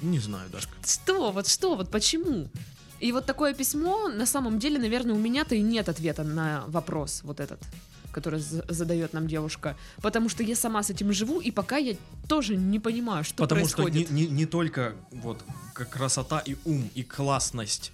Не 0.01 0.19
знаю, 0.19 0.49
Дашка. 0.49 0.73
Что, 0.85 1.31
вот 1.31 1.47
что, 1.47 1.75
вот 1.75 1.91
почему? 1.91 2.49
И 2.99 3.11
вот 3.11 3.25
такое 3.25 3.53
письмо, 3.53 4.07
на 4.07 4.25
самом 4.25 4.59
деле, 4.59 4.79
наверное, 4.79 5.13
у 5.13 5.19
меня-то 5.19 5.55
и 5.55 5.61
нет 5.61 5.89
ответа 5.89 6.23
на 6.23 6.63
вопрос 6.67 7.21
вот 7.23 7.39
этот, 7.39 7.59
который 8.11 8.39
за- 8.39 8.65
задает 8.69 9.13
нам 9.13 9.27
девушка. 9.27 9.75
Потому 10.01 10.29
что 10.29 10.43
я 10.43 10.55
сама 10.55 10.81
с 10.83 10.89
этим 10.89 11.11
живу, 11.13 11.39
и 11.41 11.51
пока 11.51 11.77
я 11.77 11.95
тоже 12.27 12.55
не 12.55 12.79
понимаю, 12.79 13.23
что 13.23 13.43
Потому 13.43 13.67
что 13.67 13.83
происходит. 13.83 14.09
не, 14.11 14.21
не, 14.21 14.27
не 14.27 14.45
только 14.45 14.93
вот 15.11 15.43
красота 15.73 16.39
и 16.39 16.55
ум, 16.65 16.89
и 16.95 17.03
классность. 17.03 17.91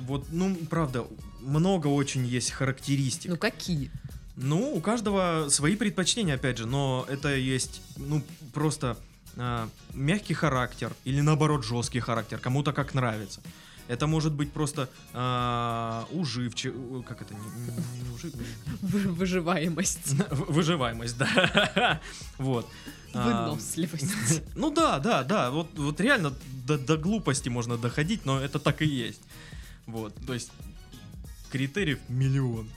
Вот, 0.00 0.26
ну, 0.30 0.56
правда, 0.68 1.04
много 1.40 1.86
очень 1.88 2.26
есть 2.26 2.50
характеристик. 2.50 3.30
Ну 3.30 3.36
какие? 3.36 3.90
Ну, 4.36 4.74
у 4.74 4.80
каждого 4.80 5.48
свои 5.50 5.74
предпочтения, 5.74 6.34
опять 6.36 6.58
же, 6.58 6.66
но 6.66 7.04
это 7.08 7.34
есть, 7.34 7.82
ну, 7.96 8.22
просто 8.54 8.96
а, 9.36 9.68
мягкий 9.94 10.34
характер 10.34 10.92
или 11.04 11.20
наоборот 11.20 11.64
жесткий 11.64 11.98
характер, 12.00 12.38
кому-то 12.38 12.72
как 12.72 12.94
нравится. 12.94 13.40
Это 13.88 14.06
может 14.06 14.32
быть 14.34 14.52
просто 14.52 14.88
а, 15.12 16.06
уживчив, 16.12 16.74
как 17.06 17.22
это, 17.22 17.34
не, 17.34 17.40
не- 17.40 18.02
не 18.02 18.14
ужив- 18.14 18.34
Вы- 18.82 19.12
Выживаемость, 19.12 20.14
Выживаемость, 20.30 21.18
да. 21.18 22.00
Вот. 22.38 22.68
А, 23.14 23.46
выносливость. 23.48 24.42
Ну 24.54 24.70
да, 24.70 24.98
да, 25.00 25.24
да. 25.24 25.50
Вот, 25.50 25.68
вот 25.76 26.00
реально 26.00 26.32
до, 26.66 26.78
до 26.78 26.96
глупости 26.96 27.48
можно 27.48 27.76
доходить, 27.78 28.24
но 28.26 28.38
это 28.38 28.58
так 28.58 28.82
и 28.82 28.86
есть. 28.86 29.22
Вот. 29.86 30.14
То 30.26 30.34
есть 30.34 30.50
критериев 31.50 31.98
миллион. 32.08 32.68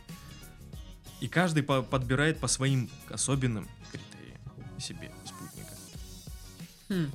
И 1.20 1.28
каждый 1.28 1.64
по- 1.64 1.84
подбирает 1.84 2.40
по 2.40 2.48
своим 2.48 2.90
особенным 3.10 3.68
критериям 3.92 4.80
себе 4.80 5.12
спутника. 5.26 5.70
Хм. 6.90 7.12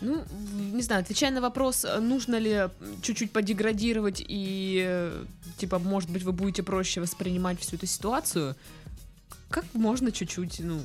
Ну, 0.00 0.24
не 0.72 0.82
знаю, 0.82 1.02
отвечая 1.02 1.30
на 1.30 1.40
вопрос, 1.40 1.86
нужно 2.00 2.36
ли 2.36 2.68
чуть-чуть 3.02 3.30
подеградировать 3.30 4.22
и, 4.26 5.12
типа, 5.58 5.78
может 5.78 6.10
быть, 6.10 6.24
вы 6.24 6.32
будете 6.32 6.62
проще 6.64 7.00
воспринимать 7.00 7.60
всю 7.60 7.76
эту 7.76 7.86
ситуацию, 7.86 8.56
как 9.48 9.64
можно 9.74 10.10
чуть-чуть, 10.10 10.58
ну, 10.60 10.80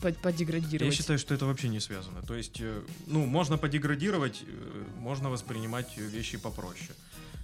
под- 0.00 0.18
подеградировать? 0.18 0.92
Я 0.94 0.98
считаю, 0.98 1.18
что 1.18 1.32
это 1.34 1.46
вообще 1.46 1.68
не 1.68 1.80
связано. 1.80 2.20
То 2.22 2.34
есть, 2.34 2.60
э, 2.60 2.82
ну, 3.06 3.24
можно 3.24 3.56
подеградировать, 3.56 4.42
э, 4.46 4.84
можно 4.98 5.30
воспринимать 5.30 5.96
вещи 5.96 6.36
попроще. 6.38 6.90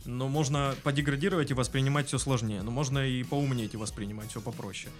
Но 0.08 0.26
можно 0.26 0.74
подеградировать 0.84 1.50
и 1.50 1.54
воспринимать 1.54 2.08
все 2.08 2.16
сложнее. 2.16 2.62
Но 2.62 2.70
можно 2.70 3.06
и 3.06 3.22
поумнеть 3.24 3.74
и 3.74 3.76
воспринимать 3.76 4.30
все 4.30 4.40
попроще. 4.40 4.90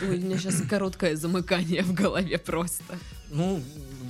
Ой, 0.00 0.16
у 0.16 0.20
меня 0.22 0.38
сейчас 0.38 0.62
короткое 0.70 1.16
замыкание 1.16 1.82
в 1.82 1.92
голове 1.92 2.38
просто. 2.38 2.98
Ну, 3.28 3.62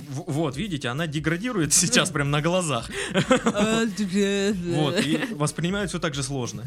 вот, 0.09 0.55
видите, 0.55 0.87
она 0.87 1.07
деградирует 1.07 1.73
сейчас 1.73 2.09
прям 2.09 2.31
на 2.31 2.41
глазах. 2.41 2.89
Вот, 4.75 5.05
и 5.05 5.19
воспринимает 5.31 5.89
все 5.89 5.99
так 5.99 6.15
же 6.15 6.23
сложно. 6.23 6.63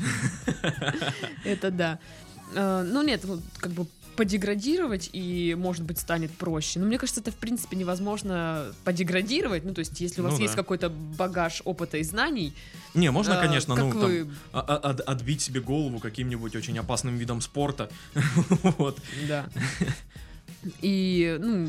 Это 1.42 1.70
да. 1.70 1.98
Э, 2.54 2.82
Ну 2.86 3.02
нет, 3.02 3.24
как 3.58 3.72
бы 3.72 3.86
подеградировать 4.16 5.10
и, 5.12 5.54
может 5.58 5.82
быть, 5.84 5.98
станет 5.98 6.30
проще. 6.32 6.78
Но 6.80 6.86
мне 6.86 6.98
кажется, 6.98 7.20
это, 7.20 7.30
в 7.30 7.36
принципе, 7.36 7.76
невозможно 7.76 8.66
подеградировать. 8.84 9.64
Ну, 9.64 9.72
то 9.74 9.78
есть, 9.80 10.00
если 10.00 10.20
у 10.20 10.24
вас 10.24 10.34
Ну 10.34 10.40
есть 10.40 10.54
да. 10.54 10.62
какой-то 10.62 10.90
багаж 10.90 11.62
опыта 11.64 11.96
и 11.98 12.02
знаний, 12.02 12.52
Не, 12.94 13.10
можно, 13.10 13.32
э, 13.34 13.40
конечно, 13.40 13.74
ну, 13.74 13.90
там, 13.90 14.00
вы... 14.00 14.28
а- 14.52 14.60
а- 14.60 14.76
от- 14.90 15.00
отбить 15.00 15.40
себе 15.40 15.60
голову 15.60 15.98
каким-нибудь 15.98 16.54
очень 16.56 16.78
опасным 16.78 17.16
видом 17.16 17.40
спорта. 17.40 17.90
Вот. 18.78 18.98
Да. 19.28 19.48
И, 20.80 21.36
ну, 21.40 21.68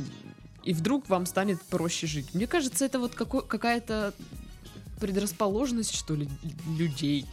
и 0.63 0.73
вдруг 0.73 1.09
вам 1.09 1.25
станет 1.25 1.61
проще 1.63 2.07
жить. 2.07 2.33
Мне 2.33 2.47
кажется, 2.47 2.85
это 2.85 2.99
вот 2.99 3.15
какой- 3.15 3.45
какая-то 3.45 4.13
предрасположенность, 4.99 5.95
что 5.95 6.15
ли, 6.15 6.27
людей. 6.77 7.25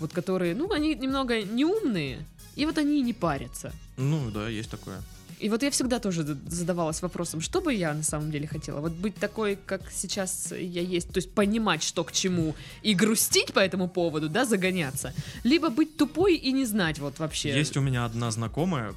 Вот 0.00 0.12
которые, 0.12 0.54
ну, 0.54 0.70
они 0.72 0.94
немного 0.94 1.42
неумные, 1.42 2.24
и 2.58 2.66
вот 2.66 2.78
они 2.78 2.98
и 2.98 3.02
не 3.02 3.12
парятся. 3.12 3.72
Ну, 3.96 4.30
да, 4.30 4.48
есть 4.48 4.70
такое. 4.70 5.00
И 5.38 5.48
вот 5.48 5.62
я 5.62 5.70
всегда 5.70 6.00
тоже 6.00 6.24
задавалась 6.24 7.02
вопросом, 7.02 7.40
что 7.40 7.60
бы 7.60 7.72
я 7.72 7.94
на 7.94 8.02
самом 8.02 8.32
деле 8.32 8.48
хотела? 8.48 8.80
Вот 8.80 8.92
быть 8.92 9.14
такой, 9.14 9.56
как 9.66 9.82
сейчас 9.92 10.52
я 10.52 10.82
есть, 10.82 11.12
то 11.12 11.18
есть 11.18 11.32
понимать, 11.32 11.84
что 11.84 12.02
к 12.02 12.10
чему, 12.10 12.56
и 12.82 12.94
грустить 12.94 13.52
по 13.52 13.60
этому 13.60 13.88
поводу, 13.88 14.28
да, 14.28 14.44
загоняться. 14.44 15.14
Либо 15.44 15.70
быть 15.70 15.96
тупой 15.96 16.34
и 16.34 16.52
не 16.52 16.66
знать 16.66 16.98
вот 16.98 17.20
вообще. 17.20 17.56
Есть 17.56 17.76
у 17.76 17.80
меня 17.80 18.04
одна 18.04 18.30
знакомая, 18.32 18.92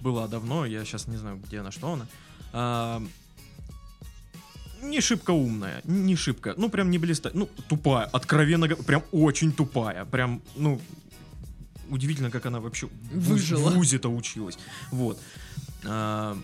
была 0.00 0.28
давно, 0.28 0.66
я 0.66 0.84
сейчас 0.84 1.08
не 1.08 1.16
знаю, 1.16 1.40
где 1.44 1.60
она, 1.60 1.72
что 1.72 1.92
она. 1.92 2.06
а, 2.52 3.02
не 4.82 5.00
шибко 5.00 5.32
умная, 5.32 5.80
не 5.84 6.16
шибко, 6.16 6.54
ну 6.56 6.68
прям 6.68 6.90
не 6.90 6.98
блиста, 6.98 7.30
ну 7.34 7.48
тупая, 7.68 8.04
откровенно 8.12 8.68
говоря, 8.68 8.84
прям 8.84 9.02
очень 9.12 9.52
тупая, 9.52 10.04
прям, 10.04 10.42
ну 10.56 10.80
удивительно, 11.92 12.30
как 12.30 12.46
она 12.46 12.58
вообще 12.60 12.88
Выжила. 13.12 13.70
в 13.70 13.74
вузе-то 13.74 14.08
училась, 14.08 14.58
вот. 14.90 15.18
А, 15.84 16.36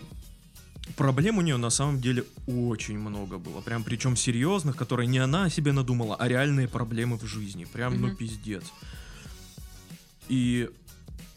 проблем 0.95 1.37
у 1.37 1.41
нее 1.41 1.57
на 1.57 1.69
самом 1.69 1.99
деле 2.01 2.23
очень 2.47 2.97
много 2.99 3.37
было, 3.37 3.61
прям 3.61 3.83
причем 3.83 4.15
серьезных, 4.15 4.75
которые 4.75 5.07
не 5.07 5.19
она 5.19 5.45
о 5.45 5.49
себе 5.49 5.71
надумала, 5.71 6.15
а 6.15 6.27
реальные 6.27 6.67
проблемы 6.67 7.17
в 7.17 7.25
жизни, 7.25 7.65
прям, 7.65 7.99
ну 7.99 8.07
Мгм. 8.07 8.15
пиздец. 8.17 8.63
И 10.27 10.69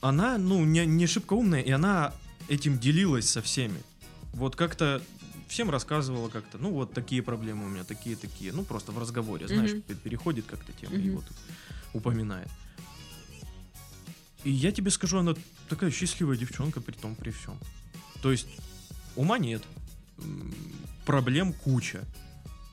она, 0.00 0.38
ну, 0.38 0.64
не, 0.64 0.84
не 0.86 1.06
шибко 1.06 1.34
умная, 1.34 1.60
и 1.62 1.70
она 1.70 2.12
этим 2.48 2.78
делилась 2.78 3.28
со 3.30 3.40
всеми. 3.40 3.80
Вот 4.34 4.56
как-то 4.56 5.00
всем 5.48 5.70
рассказывала 5.70 6.28
как-то, 6.28 6.58
ну, 6.58 6.70
вот 6.72 6.92
такие 6.92 7.22
проблемы 7.22 7.66
у 7.66 7.68
меня, 7.68 7.84
такие-такие. 7.84 8.52
Ну, 8.52 8.64
просто 8.64 8.92
в 8.92 8.98
разговоре, 8.98 9.46
знаешь, 9.48 9.72
пе- 9.86 9.94
переходит 9.94 10.46
как-то 10.46 10.72
тема 10.72 10.94
и 10.96 11.08
Мгм. 11.08 11.16
вот 11.16 11.24
упоминает. 11.94 12.48
И 14.44 14.50
я 14.50 14.72
тебе 14.72 14.90
скажу, 14.90 15.18
она 15.18 15.34
такая 15.68 15.90
счастливая 15.90 16.36
девчонка 16.36 16.80
при 16.80 16.92
том, 16.94 17.14
при 17.14 17.30
всем. 17.30 17.58
То 18.22 18.30
есть 18.32 18.46
ума 19.16 19.38
нет, 19.38 19.62
проблем 21.06 21.52
куча. 21.52 22.04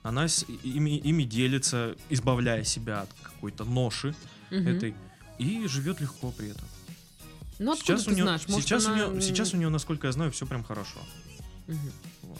Она 0.03 0.27
с- 0.27 0.45
ими, 0.63 0.97
ими 0.97 1.23
делится, 1.23 1.95
избавляя 2.09 2.63
себя 2.63 3.01
от 3.01 3.09
какой-то 3.21 3.65
ноши 3.65 4.15
Мгм. 4.49 4.67
этой, 4.67 4.95
и 5.37 5.67
живет 5.67 6.01
легко 6.01 6.31
при 6.31 6.49
этом. 6.49 6.67
Ну, 7.59 7.75
сейчас 7.75 8.07
у 8.07 8.11
нее, 8.11 8.23
знаешь? 8.23 8.47
Может, 8.47 8.65
сейчас, 8.67 8.85
она, 8.85 9.07
у 9.07 9.11
нее, 9.11 9.21
сейчас 9.21 9.53
у 9.53 9.57
нее, 9.57 9.69
насколько 9.69 10.07
я 10.07 10.13
знаю, 10.13 10.31
все 10.31 10.45
прям 10.47 10.63
хорошо. 10.63 10.99
Мгм. 11.67 11.91
Вот. 12.23 12.39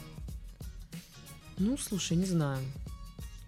Ну, 1.58 1.78
слушай, 1.78 2.16
не 2.16 2.26
знаю. 2.26 2.64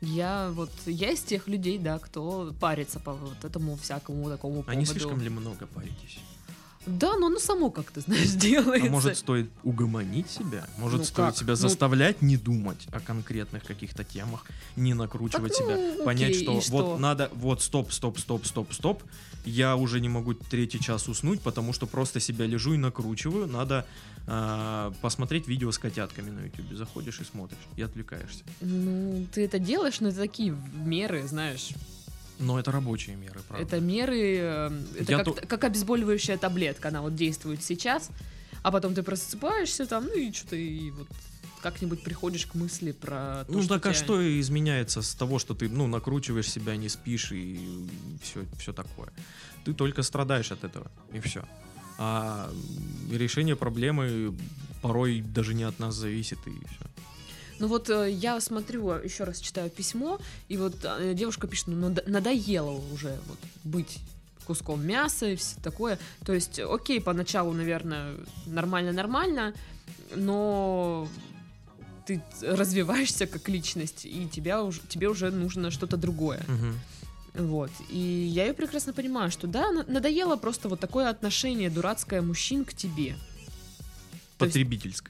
Я 0.01 0.49
вот, 0.53 0.71
я 0.87 1.11
из 1.11 1.21
тех 1.21 1.47
людей, 1.47 1.77
да, 1.77 1.99
кто 1.99 2.53
парится 2.59 2.99
по 2.99 3.13
вот 3.13 3.45
этому 3.45 3.75
всякому 3.77 4.29
такому 4.29 4.63
А 4.67 4.73
не 4.75 4.85
поводу. 4.85 4.99
слишком 4.99 5.21
ли 5.21 5.29
много 5.29 5.67
паритесь? 5.67 6.19
Да, 6.85 7.15
но 7.17 7.27
оно 7.27 7.39
само 7.39 7.69
как-то, 7.69 8.01
знаешь, 8.01 8.29
делается. 8.35 8.87
А 8.87 8.91
может, 8.91 9.17
стоит 9.17 9.49
угомонить 9.63 10.29
себя? 10.29 10.67
Может, 10.77 10.99
Ну 10.99 11.05
стоит 11.05 11.27
как? 11.27 11.37
себя 11.37 11.49
Ну- 11.51 11.55
заставлять 11.55 12.21
не 12.21 12.37
думать 12.37 12.87
о 12.91 12.99
конкретных 12.99 13.63
каких-то 13.63 14.03
темах, 14.03 14.45
не 14.75 14.93
накручивать 14.93 15.55
Так, 15.57 15.67
ну, 15.67 15.93
себя, 15.93 16.03
понять, 16.05 16.31
окей, 16.31 16.43
что, 16.43 16.57
и 16.57 16.61
что? 16.61 16.71
вот 16.71 16.99
надо, 16.99 17.29
вот 17.35 17.61
стоп, 17.61 17.91
стоп, 17.91 18.17
стоп, 18.19 18.45
стоп, 18.45 18.73
стоп, 18.73 19.03
я 19.45 19.75
уже 19.75 19.99
не 19.99 20.09
могу 20.09 20.33
третий 20.33 20.79
час 20.79 21.07
уснуть, 21.07 21.41
потому 21.41 21.73
что 21.73 21.85
просто 21.87 22.19
себя 22.19 22.45
лежу 22.45 22.73
и 22.73 22.77
накручиваю, 22.77 23.47
надо 23.47 23.85
а, 24.27 24.93
посмотреть 25.01 25.47
видео 25.47 25.71
с 25.71 25.77
котятками 25.79 26.29
на 26.29 26.41
YouTube, 26.45 26.73
заходишь 26.77 27.19
и 27.21 27.23
смотришь, 27.23 27.57
и 27.75 27.81
отвлекаешься. 27.81 28.43
Ну, 28.61 29.25
ты 29.31 29.45
это 29.45 29.57
делаешь, 29.59 29.99
но 29.99 30.09
это 30.09 30.17
такие 30.19 30.55
меры, 30.73 31.27
знаешь. 31.27 31.69
Но 32.41 32.59
это 32.59 32.71
рабочие 32.71 33.15
меры, 33.15 33.39
правда. 33.47 33.65
Это 33.65 33.79
меры, 33.79 34.37
э, 34.37 34.71
это 34.99 35.17
как, 35.17 35.25
то- 35.25 35.47
как 35.47 35.63
обезболивающая 35.63 36.37
таблетка, 36.37 36.89
она 36.89 37.01
вот 37.01 37.15
действует 37.15 37.63
сейчас, 37.63 38.09
а 38.63 38.71
потом 38.71 38.93
ты 38.93 39.03
просыпаешься 39.03 39.85
там, 39.85 40.05
ну 40.05 40.15
и 40.17 40.31
что-то 40.33 40.55
и 40.55 40.91
вот 40.91 41.07
как-нибудь 41.61 42.03
приходишь 42.03 42.47
к 42.47 42.55
мысли 42.55 42.91
про 42.91 43.45
то, 43.45 43.53
Ну 43.53 43.61
что 43.61 43.75
так 43.75 43.85
а 43.85 43.93
тебя- 43.93 44.03
что 44.03 44.39
изменяется 44.41 45.01
с 45.01 45.13
того, 45.13 45.37
что 45.39 45.53
ты, 45.53 45.69
ну, 45.69 45.87
накручиваешь 45.87 46.49
себя, 46.49 46.75
не 46.75 46.89
спишь 46.89 47.31
и 47.31 47.59
все, 48.23 48.45
все 48.57 48.73
такое. 48.73 49.09
Ты 49.63 49.73
только 49.73 50.01
страдаешь 50.01 50.51
от 50.51 50.63
этого, 50.63 50.89
и 51.13 51.19
все. 51.19 51.43
А 51.99 52.51
решение 53.11 53.55
проблемы 53.55 54.33
порой 54.81 55.21
даже 55.21 55.53
не 55.53 55.63
от 55.63 55.77
нас 55.79 55.93
зависит, 55.93 56.39
и 56.47 56.51
все. 56.51 56.85
Ну 57.61 57.67
вот 57.67 57.89
э, 57.91 58.09
я 58.11 58.41
смотрю, 58.41 58.89
еще 59.03 59.23
раз 59.23 59.39
читаю 59.39 59.69
письмо, 59.69 60.19
и 60.49 60.57
вот 60.57 60.73
э, 60.83 61.13
девушка 61.13 61.45
пишет, 61.47 61.67
ну 61.67 61.75
надо- 61.75 62.03
надоело 62.07 62.71
уже 62.91 63.15
вот 63.27 63.37
быть 63.63 63.99
куском 64.47 64.83
мяса 64.85 65.27
и 65.29 65.35
все 65.35 65.55
такое. 65.61 65.99
То 66.25 66.33
есть, 66.33 66.59
окей, 66.59 66.99
поначалу, 66.99 67.53
наверное, 67.53 68.15
нормально-нормально, 68.47 69.53
но 70.15 71.07
ты 72.07 72.19
развиваешься 72.41 73.27
как 73.27 73.47
личность, 73.47 74.05
и 74.05 74.27
тебя 74.27 74.63
уже, 74.63 74.81
тебе 74.89 75.07
уже 75.07 75.29
нужно 75.29 75.69
что-то 75.69 75.97
другое. 75.97 76.43
Вот. 77.35 77.69
И 77.89 77.97
я 78.33 78.47
ее 78.47 78.53
прекрасно 78.53 78.91
понимаю, 78.91 79.29
что 79.31 79.45
да, 79.47 79.71
на- 79.71 79.85
надоело 79.85 80.35
просто 80.35 80.67
вот 80.67 80.79
такое 80.79 81.09
отношение 81.09 81.69
дурацкое 81.69 82.21
мужчин 82.23 82.65
к 82.65 82.73
тебе. 82.73 83.15
То 84.41 84.45
есть-. 84.45 84.55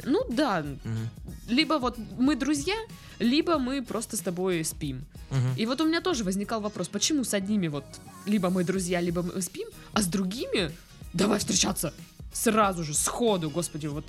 Ну 0.05 0.23
да, 0.29 0.61
Мгм. 0.83 1.09
либо 1.49 1.73
вот 1.79 1.97
мы 2.17 2.35
друзья, 2.35 2.75
либо 3.19 3.57
мы 3.57 3.81
просто 3.81 4.17
с 4.17 4.19
тобой 4.19 4.63
спим. 4.63 5.05
Мгм. 5.29 5.55
И 5.57 5.65
вот 5.65 5.81
у 5.81 5.85
меня 5.85 6.01
тоже 6.01 6.23
возникал 6.23 6.61
вопрос, 6.61 6.87
почему 6.87 7.23
с 7.23 7.33
одними 7.33 7.67
вот 7.67 7.85
либо 8.25 8.49
мы 8.49 8.63
друзья, 8.63 9.01
либо 9.01 9.21
мы 9.23 9.41
спим, 9.41 9.67
а 9.93 10.01
с 10.01 10.07
другими 10.07 10.71
давай 11.13 11.39
встречаться 11.39 11.93
сразу 12.33 12.83
же, 12.83 12.93
сходу, 12.93 13.49
господи, 13.49 13.87
вот 13.87 14.05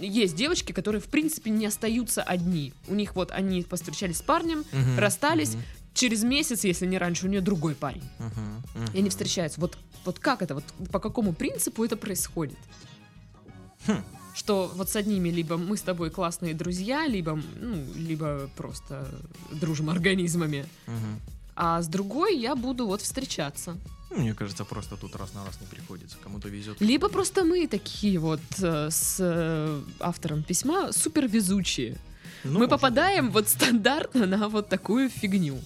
есть 0.00 0.34
девочки, 0.36 0.72
которые 0.72 1.02
в 1.02 1.06
принципе 1.06 1.50
не 1.50 1.66
остаются 1.66 2.22
одни. 2.22 2.72
У 2.86 2.94
них 2.94 3.14
вот 3.14 3.30
они 3.30 3.62
повстречались 3.62 4.18
с 4.18 4.22
парнем, 4.22 4.64
Мгм. 4.72 4.98
расстались, 4.98 5.52
Мгм. 5.54 5.62
через 5.92 6.22
месяц, 6.24 6.64
если 6.64 6.86
не 6.86 6.96
раньше, 6.96 7.26
у 7.26 7.28
нее 7.28 7.42
другой 7.42 7.74
парень. 7.74 8.02
Мгм. 8.18 8.64
И 8.94 8.98
они 9.00 9.10
встречаются. 9.10 9.60
Вот, 9.60 9.76
вот 10.06 10.18
как 10.18 10.40
это, 10.40 10.54
вот 10.54 10.64
по 10.90 10.98
какому 10.98 11.34
принципу 11.34 11.84
это 11.84 11.96
происходит? 11.98 12.56
Хм. 13.86 14.02
Что 14.38 14.70
вот 14.76 14.88
с 14.88 14.94
одними 14.94 15.30
либо 15.30 15.56
мы 15.56 15.76
с 15.76 15.80
тобой 15.82 16.10
классные 16.10 16.54
друзья, 16.54 17.08
либо, 17.08 17.40
ну, 17.60 17.84
либо 17.96 18.48
просто 18.56 19.08
дружим 19.50 19.90
организмами, 19.90 20.64
Мгм. 20.86 21.20
а 21.56 21.82
с 21.82 21.88
другой 21.88 22.38
я 22.38 22.54
буду 22.54 22.86
вот 22.86 23.02
встречаться. 23.02 23.76
Ну, 24.10 24.18
Мне 24.20 24.34
кажется, 24.34 24.64
просто 24.64 24.96
тут 24.96 25.16
раз 25.16 25.34
на 25.34 25.44
раз 25.44 25.60
не 25.60 25.66
приходится. 25.66 26.16
Кому-то 26.22 26.48
везет. 26.48 26.80
Либо 26.80 27.08
просто 27.08 27.44
мы 27.44 27.66
такие 27.66 28.20
вот 28.20 28.40
э, 28.62 28.90
с 28.90 29.16
э, 29.18 29.82
автором 29.98 30.44
письма 30.44 30.92
супер 30.92 31.26
везучие. 31.26 31.96
Ну, 32.44 32.60
мы 32.60 32.68
попадаем 32.68 33.32
вот 33.32 33.48
стандартно 33.48 34.26
на 34.26 34.48
вот 34.48 34.68
такую 34.68 35.10
фигню. 35.10 35.58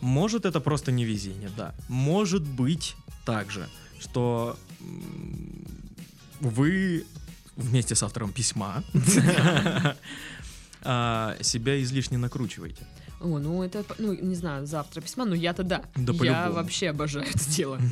Может, 0.00 0.44
это 0.46 0.60
просто 0.60 0.92
невезение, 0.92 1.50
да. 1.56 1.74
Может 1.88 2.42
быть 2.44 2.94
так 3.26 3.50
же, 3.50 3.68
что 4.00 4.56
вы 6.40 7.04
вместе 7.56 7.94
с 7.94 8.02
автором 8.02 8.32
письма 8.32 8.82
а, 10.82 11.36
себя 11.40 11.82
излишне 11.82 12.18
накручиваете. 12.18 12.86
О, 13.24 13.38
ну 13.38 13.62
это, 13.62 13.84
ну, 13.98 14.12
не 14.12 14.34
знаю, 14.34 14.66
завтра 14.66 15.00
письма, 15.00 15.24
но 15.24 15.34
я-то 15.34 15.62
да. 15.62 15.82
Да 15.96 16.12
я 16.24 16.50
вообще 16.50 16.90
обожаю 16.90 17.26
это 17.26 17.50
дело. 17.50 17.80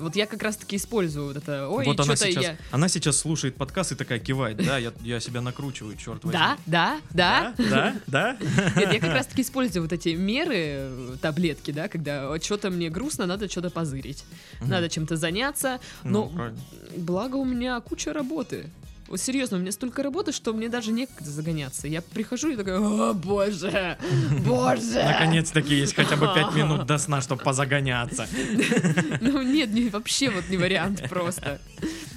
Вот 0.00 0.16
я 0.16 0.26
как 0.26 0.42
раз-таки 0.42 0.76
использую 0.76 1.28
вот 1.28 1.36
это, 1.36 1.68
ой, 1.68 1.84
вот 1.84 1.98
она 2.00 2.16
сейчас, 2.16 2.42
я... 2.42 2.56
она 2.70 2.88
сейчас 2.88 3.16
слушает 3.16 3.56
подкаст 3.56 3.92
и 3.92 3.94
такая 3.94 4.18
кивает, 4.18 4.56
да, 4.56 4.78
я, 4.78 4.92
я 5.02 5.20
себя 5.20 5.40
накручиваю, 5.40 5.96
черт 5.96 6.24
возьми. 6.24 6.38
Да, 6.38 6.56
да, 6.66 7.00
да. 7.10 7.54
Да, 7.58 7.94
да, 8.06 8.36
да. 8.36 8.36
Нет, 8.76 8.92
я 8.92 9.00
как 9.00 9.12
раз 9.12 9.26
таки 9.26 9.42
использую 9.42 9.82
вот 9.82 9.92
эти 9.92 10.10
меры, 10.10 10.56
э, 10.56 11.16
таблетки, 11.20 11.70
да, 11.70 11.88
когда 11.88 12.38
что-то 12.40 12.70
мне 12.70 12.90
грустно, 12.90 13.26
надо 13.26 13.48
что-то 13.48 13.70
позырить. 13.70 14.24
Надо 14.60 14.88
чем-то 14.88 15.16
заняться. 15.16 15.80
Ну, 16.04 16.24
Но 16.24 16.28
правильно. 16.28 16.60
благо 16.96 17.36
у 17.36 17.44
меня 17.44 17.80
куча 17.80 18.12
работы. 18.12 18.70
Вот 19.12 19.20
серьезно, 19.20 19.58
у 19.58 19.60
меня 19.60 19.72
столько 19.72 20.02
работы, 20.02 20.32
что 20.32 20.54
мне 20.54 20.70
даже 20.70 20.90
некогда 20.90 21.30
загоняться. 21.30 21.86
Я 21.86 22.00
прихожу 22.00 22.48
и 22.48 22.56
такая, 22.56 22.78
о 22.78 23.12
боже, 23.12 23.98
боже. 24.46 25.04
Наконец-таки 25.04 25.74
есть 25.74 25.94
хотя 25.94 26.16
бы 26.16 26.28
пять 26.34 26.54
минут 26.54 26.86
до 26.86 26.96
сна, 26.96 27.20
чтобы 27.20 27.42
позагоняться. 27.42 28.26
Ну 29.20 29.42
нет, 29.42 29.70
не, 29.70 29.90
вообще 29.90 30.30
вот 30.30 30.48
не 30.48 30.56
вариант 30.56 31.10
просто. 31.10 31.60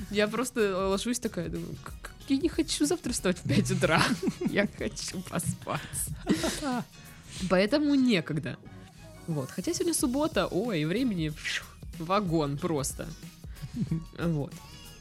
Я 0.10 0.30
просто 0.30 0.88
ложусь 0.88 1.20
такая, 1.20 1.50
думаю, 1.50 1.76
«Как- 1.84 2.12
я 2.30 2.38
не 2.38 2.48
хочу 2.48 2.86
завтра 2.86 3.12
вставать 3.12 3.40
в 3.40 3.50
5 3.50 3.72
утра. 3.72 4.02
Я 4.50 4.66
хочу 4.78 5.20
поспать. 5.30 5.82
Поэтому 7.50 7.96
некогда. 7.96 8.56
Вот. 9.28 9.52
Хотя 9.52 9.74
сегодня 9.74 9.94
суббота, 9.94 10.48
ой, 10.48 10.86
времени 10.86 11.34
вагон 12.00 12.58
просто. 12.58 13.06
Вот. 14.18 14.54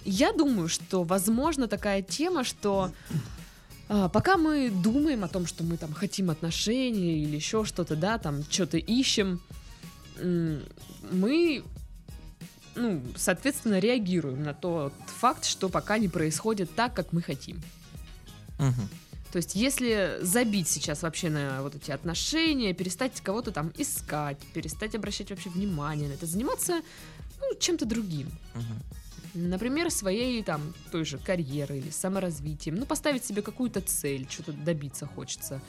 Я 0.05 0.33
думаю, 0.33 0.69
что 0.69 1.03
возможно 1.03 1.67
такая 1.67 2.03
тема, 2.03 2.45
что 2.45 2.93
а, 3.89 4.09
пока 4.09 4.37
мы 4.37 4.71
думаем 4.71 5.25
о 5.25 5.29
том, 5.29 5.47
что 5.47 5.65
мы 5.65 5.77
там 5.77 5.93
хотим 5.93 6.31
отношений 6.31 7.23
или 7.23 7.37
еще 7.37 7.65
что-то, 7.65 7.97
да, 7.97 8.19
там 8.19 8.43
что-то 8.49 8.79
ищем, 8.79 9.41
мы, 10.21 11.65
ну, 12.77 13.03
соответственно, 13.17 13.79
реагируем 13.79 14.43
на 14.43 14.55
тот 14.55 14.93
факт, 15.07 15.45
что 15.45 15.69
пока 15.69 15.99
не 15.99 16.09
происходит 16.09 16.75
так, 16.75 16.95
как 16.95 17.13
мы 17.13 17.21
хотим. 17.21 17.61
Мгм. 18.59 18.89
То 19.33 19.39
есть, 19.39 19.57
если 19.57 20.19
забить 20.21 20.69
сейчас 20.69 21.03
вообще 21.03 21.29
на 21.29 21.63
вот 21.63 21.75
эти 21.75 21.91
отношения, 21.91 22.73
перестать 22.73 23.21
кого-то 23.21 23.51
там 23.51 23.73
искать, 23.77 24.39
перестать 24.53 24.95
обращать 24.95 25.31
вообще 25.31 25.51
внимание 25.51 26.09
на 26.09 26.13
это, 26.13 26.27
заниматься 26.27 26.83
ну, 27.41 27.59
чем-то 27.59 27.85
другим. 27.85 28.29
Мгм. 28.55 28.81
Например, 29.35 29.91
своей 29.91 30.43
там 30.43 30.63
той 30.93 31.05
же 31.05 31.19
карьерой 31.19 31.79
или 31.79 31.91
саморазвитием. 31.91 32.77
Ну, 32.77 32.87
поставить 32.87 33.25
себе 33.25 33.43
какую-то 33.43 33.81
цель, 33.81 34.27
что-то 34.31 34.53
добиться 34.53 35.07
хочется. 35.07 35.61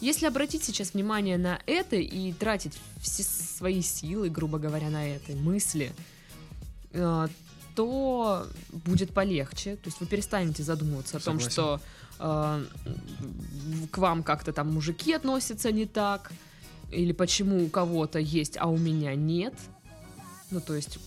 Если 0.00 0.26
обратить 0.26 0.64
сейчас 0.64 0.94
внимание 0.94 1.38
на 1.38 1.60
это 1.66 1.96
и 1.96 2.32
тратить 2.32 2.78
все 3.00 3.22
свои 3.22 3.82
силы, 3.82 4.30
грубо 4.30 4.58
говоря, 4.58 4.90
на 4.90 5.06
это, 5.06 5.32
мысли, 5.32 5.92
э, 6.92 7.28
то 7.76 8.46
будет 8.72 9.12
полегче. 9.12 9.76
То 9.76 9.88
есть 9.88 10.00
вы 10.00 10.06
перестанете 10.06 10.62
задумываться 10.62 11.18
о 11.18 11.20
том, 11.20 11.38
Согласен. 11.38 11.50
что 11.50 11.80
э, 12.18 12.64
к 13.90 13.98
вам 13.98 14.22
как-то 14.22 14.52
там 14.52 14.72
мужики 14.72 15.12
относятся 15.12 15.70
не 15.70 15.86
так, 15.86 16.32
или 16.90 17.12
почему 17.12 17.64
у 17.64 17.68
кого-то 17.68 18.18
есть, 18.18 18.56
а 18.58 18.68
у 18.68 18.76
меня 18.76 19.14
нет. 19.14 19.54
Ну, 20.50 20.60
то 20.60 20.74
есть, 20.74 20.98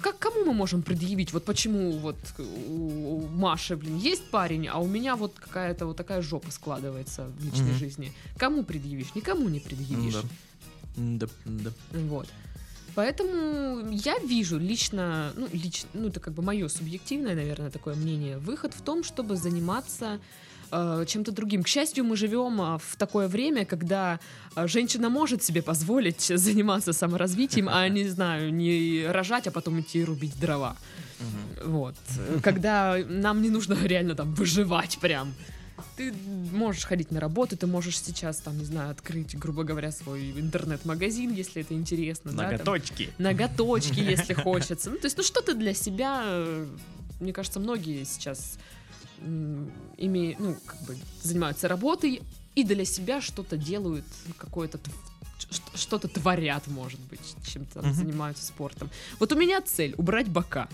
как, 0.00 0.18
кому 0.18 0.44
мы 0.44 0.52
можем 0.52 0.82
предъявить, 0.82 1.32
вот 1.32 1.44
почему 1.44 1.92
вот 1.98 2.16
у 2.38 3.18
у 3.18 3.26
Маши, 3.28 3.76
блин, 3.76 3.96
есть 3.98 4.30
парень, 4.30 4.68
а 4.68 4.78
у 4.78 4.86
меня 4.86 5.16
вот 5.16 5.34
какая-то 5.38 5.86
вот 5.86 5.96
такая 5.96 6.22
жопа 6.22 6.50
складывается 6.50 7.26
в 7.38 7.44
личной 7.44 7.70
Мгм. 7.70 7.78
жизни. 7.78 8.12
Кому 8.36 8.64
предъявишь? 8.64 9.14
Никому 9.14 9.48
не 9.48 9.60
предъявишь. 9.60 10.14
Да. 10.14 10.22
Да, 10.96 11.26
да. 11.44 11.70
Вот. 11.92 12.28
Поэтому 12.94 13.90
я 13.92 14.18
вижу 14.18 14.58
лично, 14.58 15.32
ну, 15.36 15.48
лично, 15.52 15.88
ну, 15.94 16.08
это 16.08 16.18
как 16.20 16.34
бы 16.34 16.42
мое 16.42 16.68
субъективное, 16.68 17.34
наверное, 17.36 17.70
такое 17.70 17.94
мнение, 17.94 18.38
выход 18.38 18.74
в 18.74 18.82
том, 18.82 19.04
чтобы 19.04 19.36
заниматься 19.36 20.18
э, 20.70 21.04
чем-то 21.06 21.32
другим. 21.32 21.62
К 21.62 21.68
счастью, 21.68 22.04
мы 22.04 22.16
живем 22.16 22.60
а, 22.60 22.78
в 22.78 22.96
такое 22.96 23.28
время, 23.28 23.64
когда 23.64 24.20
а, 24.54 24.66
женщина 24.66 25.08
может 25.08 25.42
себе 25.42 25.62
позволить 25.62 26.20
заниматься 26.34 26.92
саморазвитием, 26.92 27.68
а 27.68 27.88
не 27.88 28.08
знаю, 28.08 28.52
не 28.52 29.06
рожать, 29.08 29.46
а 29.46 29.50
потом 29.50 29.80
идти 29.80 30.04
рубить 30.04 30.38
дрова. 30.40 30.76
Вот. 31.64 31.94
Когда 32.42 32.96
нам 33.08 33.42
не 33.42 33.50
нужно 33.50 33.76
реально 33.82 34.14
там 34.14 34.34
выживать 34.34 34.98
прям. 35.00 35.34
Ты 35.96 36.12
можешь 36.52 36.84
ходить 36.84 37.12
на 37.12 37.20
работу, 37.20 37.56
ты 37.56 37.66
можешь 37.68 38.00
сейчас, 38.00 38.38
там, 38.38 38.58
не 38.58 38.64
знаю, 38.64 38.90
открыть, 38.90 39.38
грубо 39.38 39.62
говоря, 39.62 39.92
свой 39.92 40.32
интернет-магазин, 40.32 41.32
если 41.32 41.62
это 41.62 41.74
интересно. 41.74 42.32
да, 42.32 42.42
там. 42.42 42.50
Ноготочки. 42.52 43.10
Ноготочки, 43.18 44.00
если 44.00 44.34
хочется. 44.34 44.90
Ну, 44.90 44.96
то 44.96 45.06
есть, 45.06 45.16
ну, 45.16 45.22
что-то 45.22 45.54
для 45.54 45.74
себя, 45.74 46.22
э, 46.24 46.66
мне 47.20 47.32
кажется, 47.32 47.60
многие 47.60 48.04
сейчас 48.04 48.58
имеют, 49.96 50.38
ну, 50.38 50.56
как 50.66 50.80
бы 50.82 50.96
занимаются 51.22 51.68
работой 51.68 52.22
и 52.54 52.64
для 52.64 52.84
себя 52.84 53.20
что-то 53.20 53.56
делают, 53.56 54.04
какое-то 54.36 54.78
что-то 55.74 56.08
творят, 56.08 56.66
может 56.66 57.00
быть, 57.00 57.20
чем-то 57.46 57.80
Мгм. 57.80 57.94
занимаются 57.94 58.44
спортом. 58.44 58.90
Вот 59.18 59.32
у 59.32 59.36
меня 59.36 59.60
цель 59.62 59.94
убрать 59.96 60.28
бока. 60.28 60.68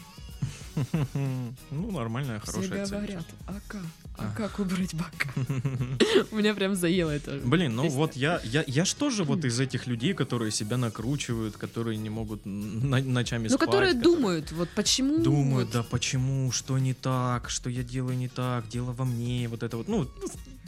Ну, 1.70 1.90
нормальная, 1.90 2.40
Все 2.40 2.52
хорошая 2.52 2.86
цель. 2.86 2.96
говорят, 2.96 3.24
а 3.46 3.54
как? 3.68 3.82
А 4.16 4.32
как 4.36 4.58
убрать 4.60 4.94
бока? 4.94 5.28
У 6.30 6.36
меня 6.36 6.54
прям 6.54 6.74
заело 6.74 7.10
это. 7.10 7.40
Блин, 7.44 7.74
ну 7.74 7.88
вот 7.88 8.14
я, 8.16 8.40
я, 8.44 8.62
я 8.66 8.84
ж 8.84 8.92
тоже 8.94 9.24
вот 9.24 9.44
из 9.44 9.58
этих 9.58 9.86
людей, 9.86 10.14
которые 10.14 10.50
себя 10.52 10.76
накручивают, 10.76 11.56
которые 11.56 11.96
не 11.98 12.10
могут 12.10 12.42
ночами 12.44 13.44
Ну, 13.48 13.48
спать. 13.50 13.60
которые 13.60 13.92
которые 13.94 14.16
думают, 14.16 14.52
вот 14.52 14.68
почему... 14.74 15.18
Думают, 15.22 15.70
да 15.72 15.82
почему, 15.82 16.50
что 16.52 16.78
не 16.78 16.94
так, 16.94 17.50
что 17.50 17.68
я 17.70 17.82
делаю 17.82 18.16
не 18.16 18.28
так, 18.28 18.68
дело 18.68 18.92
во 18.92 19.04
мне, 19.04 19.48
вот 19.48 19.62
это 19.62 19.76
вот. 19.76 19.88
Ну, 19.88 20.08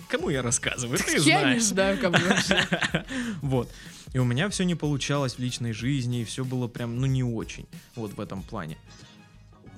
кому 0.09 0.29
я 0.31 0.43
рассказываю, 0.43 0.99
ты 0.99 1.13
Я 1.19 1.55
не 1.55 1.61
знаешь. 1.61 1.63
знаю, 1.65 1.99
кому 1.99 2.17
вообще. 2.19 2.67
Вот. 3.43 3.71
И 4.13 4.19
у 4.19 4.25
меня 4.25 4.49
все 4.49 4.65
не 4.65 4.75
получалось 4.75 5.35
в 5.35 5.39
личной 5.41 5.73
жизни, 5.73 6.23
и 6.23 6.25
все 6.25 6.45
было 6.45 6.69
прям, 6.69 6.99
ну, 7.01 7.07
не 7.07 7.23
очень. 7.23 7.67
Вот 7.95 8.13
в 8.15 8.21
этом 8.21 8.43
плане. 8.43 8.77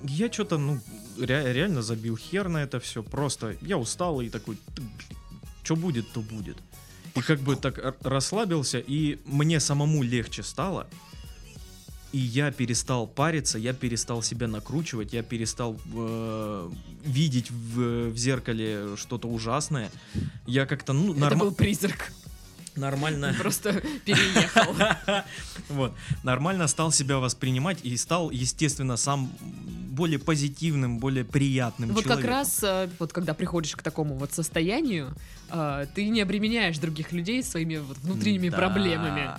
Я 0.03 0.31
что-то, 0.31 0.57
ну, 0.57 0.79
ре- 1.17 1.53
реально 1.53 1.81
забил 1.81 2.17
хер 2.17 2.47
на 2.49 2.59
это 2.63 2.79
все. 2.79 3.03
Просто 3.03 3.55
я 3.61 3.77
устал 3.77 4.21
и 4.21 4.29
такой, 4.29 4.57
что 5.63 5.75
будет, 5.75 6.11
то 6.13 6.21
будет. 6.21 6.57
И 7.15 7.21
как 7.21 7.39
бы 7.39 7.55
так 7.55 7.95
расслабился, 8.03 8.79
и 8.79 9.19
мне 9.25 9.59
самому 9.59 10.03
легче 10.03 10.43
стало. 10.43 10.87
И 12.11 12.17
я 12.17 12.51
перестал 12.51 13.05
париться, 13.07 13.59
я 13.59 13.73
перестал 13.73 14.23
себя 14.23 14.47
накручивать, 14.47 15.13
я 15.13 15.21
перестал 15.21 15.79
э, 15.93 16.69
видеть 17.05 17.51
в, 17.51 18.09
в 18.09 18.17
зеркале 18.17 18.95
что-то 18.95 19.27
ужасное. 19.27 19.91
Я 20.47 20.65
как-то, 20.65 20.93
ну, 20.93 21.11
Это 21.11 21.19
норма- 21.19 21.39
был 21.45 21.51
призрак. 21.53 22.11
Нормально... 22.75 23.35
Просто 23.39 23.81
переехал. 24.05 24.75
Вот. 25.69 25.93
Нормально 26.23 26.67
стал 26.67 26.91
себя 26.91 27.19
воспринимать 27.19 27.79
и 27.83 27.95
стал, 27.97 28.31
естественно, 28.31 28.97
сам 28.97 29.29
более 29.99 30.17
позитивным, 30.17 30.99
более 30.99 31.25
приятным 31.25 31.91
Вот 31.91 32.05
как 32.05 32.23
раз, 32.23 32.63
э, 32.63 32.89
вот 32.99 33.11
когда 33.11 33.33
приходишь 33.33 33.75
к 33.75 33.83
такому 33.83 34.15
вот 34.15 34.31
состоянию, 34.33 35.13
э, 35.51 35.85
ты 35.93 36.07
не 36.07 36.21
обременяешь 36.21 36.77
других 36.79 37.11
людей 37.11 37.43
своими 37.43 37.77
вот 37.77 37.97
внутренними 37.97 38.49
Да, 38.49 38.57
проблемами, 38.57 39.29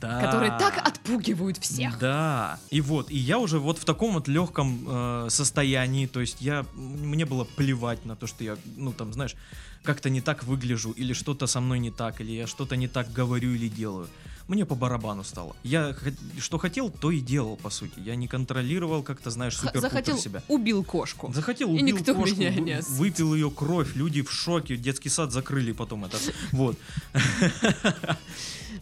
да. 0.00 0.20
которые 0.20 0.50
так 0.58 0.86
отпугивают 0.86 1.58
всех. 1.58 1.98
Да. 1.98 2.58
И 2.70 2.80
вот, 2.80 3.10
и 3.10 3.16
я 3.16 3.38
уже 3.38 3.58
вот 3.58 3.78
в 3.78 3.84
таком 3.84 4.14
вот 4.14 4.28
легком 4.28 4.84
э, 4.86 5.26
состоянии, 5.30 6.06
то 6.06 6.20
есть 6.20 6.40
я, 6.40 6.66
мне 6.74 7.24
было 7.24 7.44
плевать 7.44 8.04
на 8.04 8.16
то, 8.16 8.26
что 8.26 8.42
я, 8.44 8.56
ну 8.76 8.92
там, 8.92 9.12
знаешь, 9.12 9.36
как-то 9.82 10.10
не 10.10 10.20
так 10.20 10.44
выгляжу, 10.44 10.90
или 10.90 11.12
что-то 11.12 11.46
со 11.46 11.60
мной 11.60 11.78
не 11.78 11.90
так, 11.90 12.20
или 12.20 12.32
я 12.32 12.46
что-то 12.46 12.76
не 12.80 12.88
так 12.88 13.12
говорю 13.12 13.54
или 13.54 13.68
делаю. 13.68 14.08
Мне 14.48 14.66
по 14.66 14.74
барабану 14.74 15.22
стало. 15.22 15.54
Я 15.62 15.94
что 16.40 16.58
хотел, 16.58 16.90
то 16.90 17.12
и 17.12 17.20
делал, 17.20 17.56
по 17.56 17.70
сути. 17.70 17.92
Я 18.00 18.16
не 18.16 18.26
контролировал 18.26 19.04
как-то, 19.04 19.30
знаешь, 19.30 19.56
супер 19.56 19.80
Захотел, 19.80 20.18
себя. 20.18 20.42
убил 20.48 20.82
кошку. 20.82 21.32
Захотел, 21.32 21.68
И 21.68 21.80
убил 21.80 21.98
никто 21.98 22.14
кошку, 22.16 22.34
меня 22.36 22.50
не 22.50 22.72
осудит. 22.72 22.98
выпил 22.98 23.34
ее 23.36 23.50
кровь, 23.52 23.94
люди 23.94 24.22
в 24.22 24.32
шоке, 24.32 24.76
детский 24.76 25.08
сад 25.08 25.30
закрыли 25.30 25.70
потом 25.70 26.04
это. 26.04 26.16
Вот. 26.50 26.76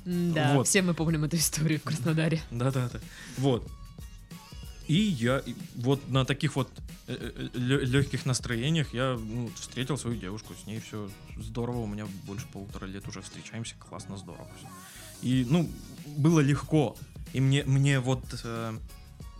Да, 0.05 0.55
Вот. 0.55 0.67
все 0.67 0.81
мы 0.81 0.95
помним 0.95 1.25
эту 1.25 1.37
историю 1.37 1.81
в 1.81 1.83
Краснодаре. 1.83 2.41
Да-да-да. 2.51 2.99
Вот. 3.37 3.67
И 4.89 4.95
я 4.95 5.43
вот 5.77 6.09
на 6.11 6.25
таких 6.25 6.57
вот 6.57 6.69
легких 7.55 8.27
настроениях 8.27 8.95
я 8.95 9.19
ну, 9.19 9.51
встретил 9.55 9.99
свою 9.99 10.17
девушку, 10.17 10.55
с 10.55 10.67
ней 10.67 10.81
все 10.81 11.11
здорово, 11.37 11.79
у 11.79 11.87
меня 11.87 12.07
больше 12.27 12.47
полутора 12.53 12.87
лет 12.87 13.07
уже 13.07 13.21
встречаемся, 13.21 13.75
классно, 13.79 14.17
здорово. 14.17 14.49
всё. 14.59 14.69
И, 15.23 15.47
ну, 15.49 15.69
было 16.07 16.41
легко. 16.41 16.97
И 17.33 17.41
мне, 17.41 17.65
мне 17.65 18.01
вот 18.01 18.25
э, 18.45 18.79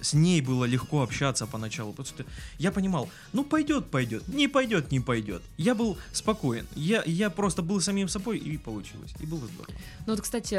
с 0.01 0.15
ней 0.15 0.41
было 0.41 0.65
легко 0.65 1.03
общаться 1.03 1.47
поначалу, 1.47 1.93
потому 1.93 2.07
что 2.15 2.25
я 2.59 2.71
понимал, 2.73 3.09
ну 3.33 3.45
пойдет, 3.45 3.87
пойдет, 3.91 4.29
не 4.29 4.49
пойдет, 4.49 4.93
не 4.93 5.01
пойдет. 5.01 5.43
Я 5.57 5.75
был 5.75 5.97
спокоен, 6.13 6.67
я, 6.77 7.03
я 7.07 7.31
просто 7.31 7.63
был 7.63 7.81
самим 7.81 8.09
собой, 8.09 8.39
и 8.39 8.57
получилось, 8.59 9.13
и 9.21 9.27
было 9.27 9.41
здорово. 9.47 9.75
Ну 10.07 10.13
вот, 10.15 10.21
кстати, 10.21 10.59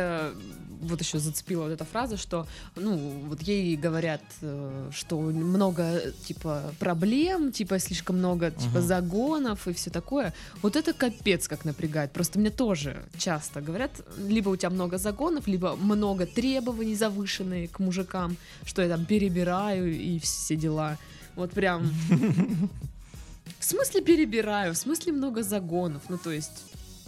вот 0.82 1.02
еще 1.02 1.20
зацепила 1.20 1.64
вот 1.64 1.72
эта 1.72 1.86
фраза, 1.86 2.18
что, 2.18 2.48
ну, 2.76 2.98
вот 3.28 3.42
ей 3.42 3.76
говорят, 3.76 4.22
э, 4.42 4.90
что 4.94 5.20
много, 5.20 6.02
типа, 6.28 6.74
проблем, 6.80 7.52
типа, 7.52 7.80
слишком 7.80 8.18
много, 8.18 8.52
типа, 8.52 8.80
Мгм. 8.80 8.88
загонов 8.88 9.68
и 9.68 9.74
все 9.74 9.90
такое. 9.90 10.34
Вот 10.62 10.76
это 10.76 10.94
капец 10.94 11.48
как 11.48 11.66
напрягает. 11.66 12.12
Просто 12.12 12.40
мне 12.40 12.50
тоже 12.50 13.04
часто 13.18 13.62
говорят, 13.62 13.92
либо 14.18 14.50
у 14.50 14.56
тебя 14.56 14.70
много 14.70 14.98
загонов, 14.98 15.48
либо 15.48 15.76
много 15.76 16.26
требований 16.26 16.96
завышенные 16.96 17.68
к 17.68 17.80
мужикам, 17.80 18.38
что 18.66 18.82
я 18.82 18.88
там 18.90 19.06
перебираю 19.30 19.92
и 19.94 20.20
все 20.20 20.56
дела. 20.56 20.98
Вот 21.36 21.52
прям... 21.52 21.90
В 23.60 23.64
смысле 23.66 24.02
перебираю? 24.02 24.74
В 24.74 24.78
смысле 24.78 25.14
много 25.14 25.44
загонов? 25.44 26.02
Ну, 26.10 26.18
то 26.18 26.32
есть... 26.32 26.64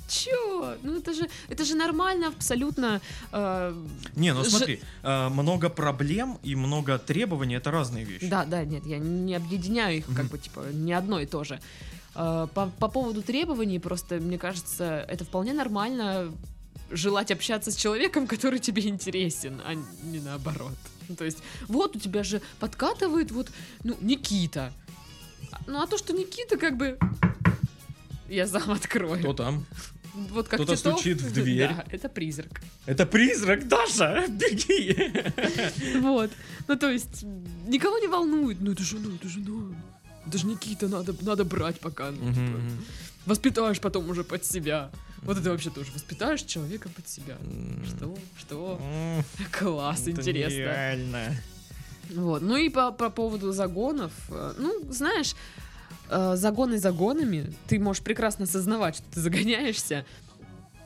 чё? 0.10 0.75
Ну 0.84 0.97
это 0.97 1.13
же, 1.13 1.27
это 1.49 1.63
же 1.65 1.75
нормально 1.75 2.27
абсолютно. 2.27 3.01
э, 3.31 3.73
Не, 4.15 4.34
ну 4.34 4.43
Ж- 4.43 4.49
смотри, 4.49 4.79
э, 5.03 5.29
много 5.29 5.69
проблем 5.69 6.38
и 6.43 6.55
много 6.55 6.97
требований 6.99 7.55
это 7.55 7.71
разные 7.71 8.05
вещи. 8.05 8.27
Да, 8.29 8.45
да, 8.45 8.65
нет, 8.65 8.86
я 8.86 8.97
не 8.99 9.36
объединяю 9.36 9.97
их, 9.97 10.05
как 10.15 10.25
бы, 10.25 10.38
типа, 10.38 10.65
не 10.73 10.93
одно 10.93 11.19
и 11.19 11.25
то 11.25 11.43
же. 11.43 11.60
Э, 12.15 12.47
По, 12.53 12.67
по 12.79 12.88
поводу 12.89 13.21
требований, 13.21 13.79
просто, 13.79 14.15
мне 14.15 14.38
кажется, 14.38 15.05
это 15.10 15.23
вполне 15.23 15.53
нормально 15.53 16.31
желать 16.91 17.31
общаться 17.31 17.71
с 17.71 17.75
человеком, 17.75 18.27
который 18.36 18.60
тебе 18.60 18.81
интересен, 18.88 19.62
а 19.65 19.73
не 20.03 20.19
наоборот. 20.19 20.73
Ну, 21.10 21.16
то 21.16 21.26
есть, 21.26 21.40
вот 21.68 21.96
у 21.96 22.00
тебя 22.00 22.24
же 22.24 22.42
подкатывает 22.60 23.32
вот, 23.32 23.50
ну, 23.84 23.98
Никита. 24.02 24.72
Ну, 25.68 25.82
а 25.82 25.88
то, 25.88 25.98
что 25.98 26.14
Никита, 26.14 26.58
как 26.58 26.78
бы, 26.78 26.98
я 28.30 28.48
сам 28.48 28.72
открою. 28.72 29.20
Кто 29.20 29.34
там? 29.34 29.66
Вот 30.14 30.48
как 30.48 30.60
Кто-то 30.60 30.76
Титов. 30.76 31.00
стучит 31.00 31.22
в 31.22 31.34
дверь. 31.34 31.70
Да, 31.70 31.86
это 31.90 32.10
призрак. 32.10 32.62
Это 32.86 33.06
призрак, 33.06 33.68
Даша! 33.68 34.26
Беги! 34.28 35.10
Вот. 36.00 36.32
Ну, 36.68 36.76
то 36.78 36.90
есть, 36.90 37.24
никого 37.68 37.98
не 37.98 38.08
волнует. 38.08 38.60
Ну, 38.60 38.74
это 38.74 38.84
же, 38.84 39.00
ну, 39.00 39.16
это 39.16 39.30
же, 39.30 39.40
ну, 39.40 39.74
это 40.26 40.38
же 40.38 40.48
Никита, 40.48 40.88
надо, 40.90 41.16
надо 41.22 41.46
брать 41.46 41.80
пока. 41.80 42.12
ну, 42.12 42.34
типа. 42.34 42.60
Воспитаешь 43.26 43.80
потом 43.80 44.10
уже 44.10 44.24
под 44.24 44.44
себя. 44.46 44.92
Вот 45.23 45.38
это 45.38 45.51
вообще 45.51 45.69
тоже. 45.69 45.91
Воспитаешь 45.93 46.41
человека 46.41 46.89
под 46.89 47.07
себя. 47.07 47.38
Что? 47.88 48.17
Что? 48.38 48.81
Класс, 49.51 50.07
интересно. 50.07 50.57
Реально. 50.57 51.36
Вот. 52.10 52.41
Ну 52.41 52.57
и 52.57 52.69
по, 52.69 52.91
по 52.91 53.10
поводу 53.10 53.51
загонов. 53.53 54.12
э, 54.29 54.53
Ну, 54.57 54.91
знаешь, 54.91 55.36
э, 56.10 56.36
загоны 56.36 56.77
загонами. 56.79 57.53
Ты 57.67 57.79
можешь 57.79 58.03
прекрасно 58.03 58.45
осознавать, 58.45 58.95
что 58.95 59.05
ты 59.13 59.21
загоняешься. 59.21 60.05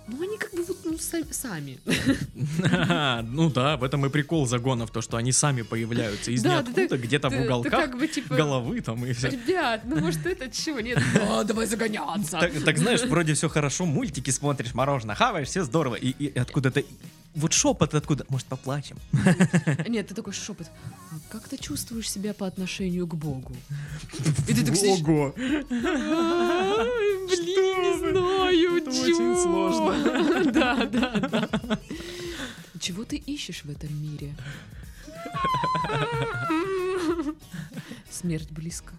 Ну, 0.08 0.22
они 0.22 0.38
как 0.38 0.54
бы 0.54 0.64
вот 0.64 0.78
ну, 0.84 0.94
са- 0.94 1.34
сами. 1.34 1.80
Ну 3.24 3.50
да, 3.50 3.78
в 3.78 3.84
этом 3.84 4.06
и 4.06 4.10
прикол 4.10 4.46
загонов, 4.46 4.92
то, 4.92 5.02
что 5.02 5.18
они 5.18 5.32
сами 5.32 5.64
появляются 5.64 6.32
из 6.32 6.44
Да, 6.44 6.62
да, 6.62 6.72
ниоткуда, 6.72 6.98
где-то 6.98 7.30
в 7.30 7.42
уголках 7.42 8.12
типа, 8.12 8.36
головы 8.36 8.82
там 8.82 9.06
и 9.06 9.14
все. 9.14 9.30
Ребят, 9.30 9.82
ну 9.86 10.00
может 10.00 10.26
это 10.26 10.50
чего? 10.50 10.80
Нет, 10.80 11.00
а, 11.22 11.44
давай 11.44 11.66
загоняться. 11.66 12.40
Так, 12.64 12.78
знаешь, 12.78 13.02
вроде 13.04 13.34
все 13.34 13.50
хорошо, 13.50 13.86
мультики 13.86 14.30
смотришь, 14.30 14.74
мороженое 14.74 15.16
хаваешь, 15.16 15.48
все 15.48 15.64
здорово. 15.64 15.96
И, 15.96 16.10
и 16.10 16.38
откуда-то... 16.38 16.84
Вот 17.36 17.54
шепот 17.54 17.94
откуда? 17.94 18.26
Может, 18.30 18.48
поплачем? 18.48 18.98
Нет, 19.88 20.08
ты 20.08 20.16
такой 20.16 20.34
шепот. 20.34 20.68
«А 21.12 21.16
как 21.32 21.48
ты 21.50 21.58
чувствуешь 21.58 22.10
себя 22.10 22.34
по 22.34 22.48
отношению 22.48 23.06
к 23.08 23.16
Богу? 23.16 23.56
И 24.48 24.54
ты 24.54 24.66
так 24.66 24.76
сидишь. 24.76 25.02
Ого! 25.02 25.34
«Ай, 25.38 26.88
Блин, 27.28 27.82
не 27.82 27.98
знаю, 28.00 28.78
Это 28.78 28.92
чё?» 28.92 29.02
очень 29.04 29.36
сложно. 29.42 29.96
Да, 30.52 30.86
да, 30.86 31.12
да. 31.20 31.50
Чего 32.80 33.04
ты 33.04 33.18
ищешь 33.18 33.64
в 33.66 33.70
этом 33.70 33.90
мире? 34.02 34.34
Смерть 38.10 38.52
близко. 38.52 38.94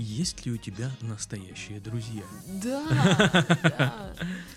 Есть 0.00 0.46
ли 0.46 0.52
у 0.52 0.56
тебя 0.56 0.90
настоящие 1.02 1.78
друзья? 1.78 2.22
Да, 2.62 3.44
да. 3.62 4.14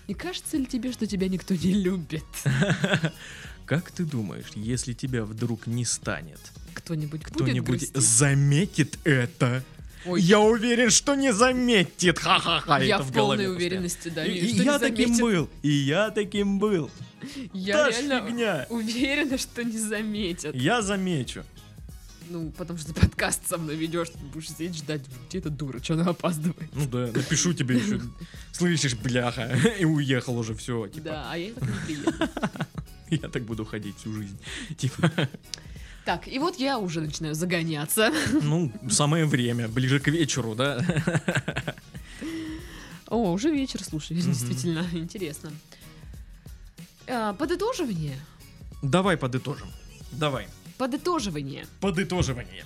Не 0.08 0.14
кажется 0.14 0.56
ли 0.56 0.66
тебе, 0.66 0.94
что 0.94 1.06
тебя 1.06 1.28
никто 1.28 1.54
не 1.54 1.74
любит? 1.74 2.24
Как 3.66 3.92
ты 3.92 4.06
думаешь, 4.06 4.46
если 4.56 4.94
тебя 4.94 5.26
вдруг 5.26 5.68
не 5.68 5.84
станет, 5.84 6.40
Кто-нибудь 6.74 7.24
кто-нибудь 7.24 7.92
заметит 7.94 8.98
это? 9.04 9.64
Ой. 10.06 10.22
Я 10.22 10.40
уверен, 10.40 10.90
что 10.90 11.16
не 11.16 11.34
заметит. 11.34 12.20
Ха-ха-ха. 12.20 12.80
Я 12.80 13.00
в 13.00 13.12
полной 13.12 13.48
уверенности, 13.54 14.10
да. 14.10 14.26
И, 14.26 14.38
и 14.38 14.64
я 14.64 14.80
таким 14.80 15.18
был. 15.18 15.50
И 15.62 15.70
я 15.70 16.10
таким 16.12 16.58
был. 16.60 16.90
Я 17.54 17.86
Та 17.86 17.90
реально 17.90 18.28
фигня. 18.28 18.66
уверена, 18.70 19.38
что 19.38 19.64
не 19.64 19.78
заметят. 19.78 20.56
Я 20.56 20.82
замечу. 20.82 21.44
Ну, 22.34 22.50
потому 22.58 22.80
что 22.80 22.92
ты 22.92 23.00
подкаст 23.00 23.48
со 23.48 23.60
мной 23.60 23.76
ведешь, 23.76 24.10
ты 24.10 24.18
будешь 24.18 24.50
сидеть 24.50 24.76
ждать, 24.76 25.02
где 25.30 25.38
эта 25.38 25.52
дура, 25.52 25.80
что 25.84 25.94
она 25.94 26.10
опаздывает. 26.10 26.68
Ну 26.74 26.88
да, 26.88 27.12
напишу 27.14 27.54
тебе 27.54 27.76
еще. 27.76 28.02
Слышишь, 28.52 28.96
бляха. 28.96 29.56
И 29.80 29.86
уехал 29.86 30.36
уже 30.40 30.56
все. 30.56 30.88
Типа, 30.88 31.06
Да, 31.06 31.32
а 31.32 31.38
я 31.38 31.54
так 31.54 31.64
не 31.64 31.76
приеду. 31.86 32.12
я 33.24 33.30
так 33.30 33.44
буду 33.44 33.66
ходить 33.66 33.98
всю 33.98 34.14
жизнь. 34.14 34.36
Типа, 34.78 35.12
Так, 36.06 36.28
и 36.28 36.40
вот 36.40 36.58
я 36.58 36.80
уже 36.80 37.02
начинаю 37.02 37.36
загоняться. 37.36 38.12
ну, 38.42 38.72
самое 38.90 39.26
время, 39.26 39.68
ближе 39.68 40.00
к 40.00 40.08
вечеру, 40.08 40.56
да? 40.56 40.84
О, 43.10 43.32
уже 43.32 43.52
вечер, 43.52 43.84
слушай, 43.84 44.18
действительно 44.18 44.88
интересно. 44.94 45.52
А, 47.08 47.34
Подытоживание. 47.34 48.18
Давай 48.82 49.18
подытожим. 49.18 49.68
Давай. 50.12 50.48
Подытоживание. 50.78 51.66
Подытоживание. 51.80 52.66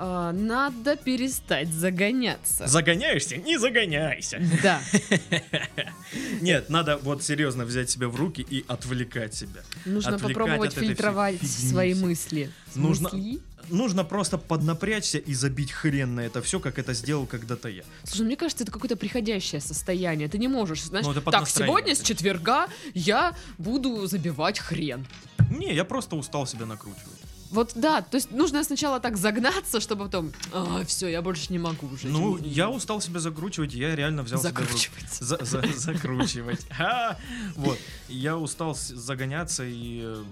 А, 0.00 0.32
Надо 0.32 0.94
перестать 0.96 1.68
загоняться. 1.72 2.68
Загоняешься? 2.68 3.36
Не 3.36 3.58
загоняйся. 3.58 4.40
Да. 4.62 4.80
Нет, 6.40 6.70
надо 6.70 6.98
вот 6.98 7.24
серьезно 7.24 7.64
взять 7.64 7.90
себя 7.90 8.08
в 8.08 8.14
руки 8.14 8.46
и 8.48 8.64
отвлекать 8.68 9.34
себя. 9.34 9.62
Нужно 9.84 10.14
Отвлекать 10.14 10.36
попробовать 10.36 10.74
фильтровать 10.74 11.42
свои 11.42 11.94
мысли. 11.94 12.52
Нужно- 12.76 13.08
Мысли? 13.12 13.40
Нужно 13.70 14.02
просто 14.04 14.38
поднапрячься 14.38 15.18
и 15.18 15.34
забить 15.34 15.72
хрен 15.72 16.14
на 16.14 16.20
это 16.20 16.40
все, 16.40 16.58
как 16.58 16.78
это 16.78 16.94
сделал 16.94 17.26
когда-то 17.26 17.68
я. 17.68 17.82
Слушай, 18.04 18.24
мне 18.24 18.36
кажется, 18.36 18.64
это 18.64 18.72
какое-то 18.72 18.96
приходящее 18.96 19.60
состояние. 19.60 20.28
Ты 20.28 20.38
не 20.38 20.48
можешь, 20.48 20.84
знаешь, 20.84 21.04
Ну, 21.04 21.12
так, 21.12 21.48
сегодня 21.48 21.94
с 21.94 22.00
четверга 22.00 22.68
я 22.94 23.36
буду 23.58 24.06
забивать 24.06 24.58
хрен. 24.58 25.06
Не, 25.50 25.74
я 25.74 25.84
просто 25.84 26.16
устал 26.16 26.46
себя 26.46 26.64
накручивать. 26.66 27.17
Вот 27.50 27.72
да, 27.74 28.02
то 28.02 28.16
есть 28.16 28.30
нужно 28.30 28.62
сначала 28.64 29.00
так 29.00 29.16
загнаться, 29.16 29.80
чтобы 29.80 30.04
потом, 30.04 30.32
а, 30.52 30.84
все, 30.84 31.08
я 31.08 31.22
больше 31.22 31.52
не 31.52 31.58
могу 31.58 31.86
уже. 31.88 32.08
Ну, 32.08 32.36
я 32.38 32.68
устал 32.68 33.00
себя 33.00 33.20
закручивать, 33.20 33.72
я 33.74 33.96
реально 33.96 34.22
взял 34.22 34.38
себя 34.40 34.50
закручивать. 34.50 35.12
За- 35.20 35.44
за- 35.44 35.62
закручивать. 35.76 36.66
Вот. 37.56 37.78
Я 38.08 38.36
устал 38.36 38.74
загоняться 38.74 39.64
и... 39.64 40.00
э, 40.04 40.24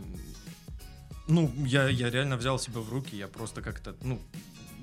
Ну, 1.29 1.51
я, 1.67 1.89
я 1.89 2.11
реально 2.11 2.37
взял 2.37 2.59
себя 2.59 2.81
в 2.81 2.89
руки, 2.93 3.17
я 3.17 3.27
просто 3.29 3.63
как-то, 3.63 3.95
ну, 4.03 4.21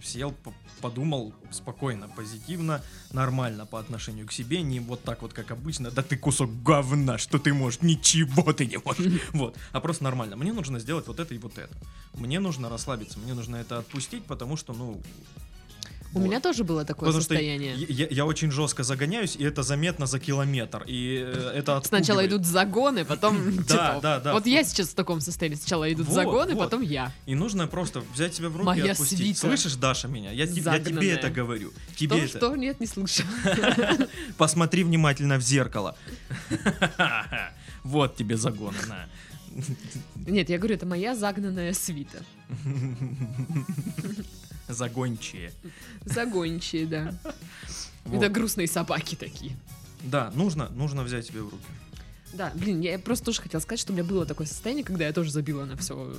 сел, 0.05 0.33
подумал 0.81 1.33
спокойно, 1.51 2.07
позитивно, 2.07 2.81
нормально 3.11 3.65
по 3.65 3.79
отношению 3.79 4.27
к 4.27 4.31
себе, 4.31 4.61
не 4.61 4.79
вот 4.79 5.03
так 5.03 5.21
вот, 5.21 5.33
как 5.33 5.51
обычно, 5.51 5.91
да 5.91 6.01
ты 6.01 6.17
кусок 6.17 6.49
говна, 6.63 7.17
что 7.17 7.39
ты 7.39 7.53
можешь, 7.53 7.81
ничего 7.81 8.53
ты 8.53 8.65
не 8.65 8.77
можешь, 8.77 9.21
вот, 9.33 9.57
а 9.71 9.79
просто 9.79 10.03
нормально. 10.03 10.35
Мне 10.35 10.53
нужно 10.53 10.79
сделать 10.79 11.07
вот 11.07 11.19
это 11.19 11.33
и 11.33 11.37
вот 11.37 11.57
это. 11.57 11.75
Мне 12.13 12.39
нужно 12.39 12.69
расслабиться, 12.69 13.19
мне 13.19 13.33
нужно 13.33 13.57
это 13.57 13.79
отпустить, 13.79 14.25
потому 14.25 14.57
что, 14.57 14.73
ну... 14.73 15.01
У 16.15 16.19
вот. 16.19 16.25
меня 16.27 16.39
тоже 16.39 16.63
было 16.63 16.85
такое 16.85 17.07
Потому 17.07 17.21
что 17.23 17.33
состояние. 17.33 17.75
я, 17.89 18.07
я 18.09 18.25
очень 18.25 18.51
жестко 18.51 18.83
загоняюсь, 18.83 19.35
и 19.35 19.43
это 19.43 19.63
заметно 19.63 20.05
за 20.05 20.19
километр. 20.19 20.83
И 20.85 21.17
э, 21.25 21.51
это 21.55 21.81
Сначала 21.83 22.19
отпугивает. 22.21 22.29
идут 22.29 22.45
загоны, 22.45 23.03
потом 23.05 23.55
Да, 23.55 23.63
типа, 23.63 23.99
да, 24.01 24.19
да. 24.19 24.33
Вот 24.33 24.45
я 24.45 24.63
сейчас 24.63 24.89
в 24.89 24.93
таком 24.93 25.21
состоянии. 25.21 25.57
Сначала 25.57 25.91
идут 25.91 26.07
загоны, 26.09 26.55
потом 26.55 26.81
я. 26.81 27.11
И 27.25 27.33
нужно 27.33 27.65
просто 27.67 28.03
взять 28.13 28.35
себя 28.35 28.49
в 28.49 28.57
руки 28.57 28.79
и 28.79 28.87
отпустить. 28.89 29.37
Слышишь, 29.37 29.75
Даша, 29.75 30.07
меня? 30.07 30.31
Я, 30.31 30.45
те- 30.45 30.61
я 30.61 30.79
тебе 30.79 31.11
это 31.11 31.29
говорю. 31.31 31.73
Тебе 31.95 32.17
То, 32.17 32.23
это. 32.23 32.37
что? 32.37 32.55
Нет, 32.55 32.79
не 32.79 32.85
слышу. 32.87 33.23
Посмотри 34.37 34.83
внимательно 34.83 35.37
в 35.37 35.41
зеркало. 35.41 35.95
Вот 37.83 38.15
тебе 38.15 38.37
загон. 38.37 38.73
на. 38.87 39.09
Нет, 40.25 40.49
я 40.49 40.57
говорю, 40.57 40.75
это 40.75 40.85
моя 40.85 41.15
загнанная 41.15 41.73
свита. 41.73 42.23
Загончие. 44.67 45.51
Загончие, 46.05 46.85
да. 46.85 47.13
Вот. 48.05 48.17
Это 48.21 48.27
грустные 48.27 48.67
собаки 48.67 49.15
такие. 49.15 49.55
Да, 50.03 50.29
нужно, 50.35 50.67
нужно 50.67 51.03
взять 51.03 51.25
себя 51.25 51.39
в 51.43 51.45
руки. 51.45 51.63
Да, 52.33 52.51
блин, 52.53 52.81
я 52.81 52.99
просто 52.99 53.23
тоже 53.27 53.41
хотела 53.41 53.61
сказать, 53.61 53.79
что 53.79 53.93
у 53.93 53.95
меня 53.95 54.03
было 54.03 54.25
такое 54.25 54.45
состояние, 54.45 54.83
когда 54.83 55.05
я 55.07 55.13
тоже 55.13 55.31
забила 55.31 55.63
на 55.63 55.77
все. 55.77 56.13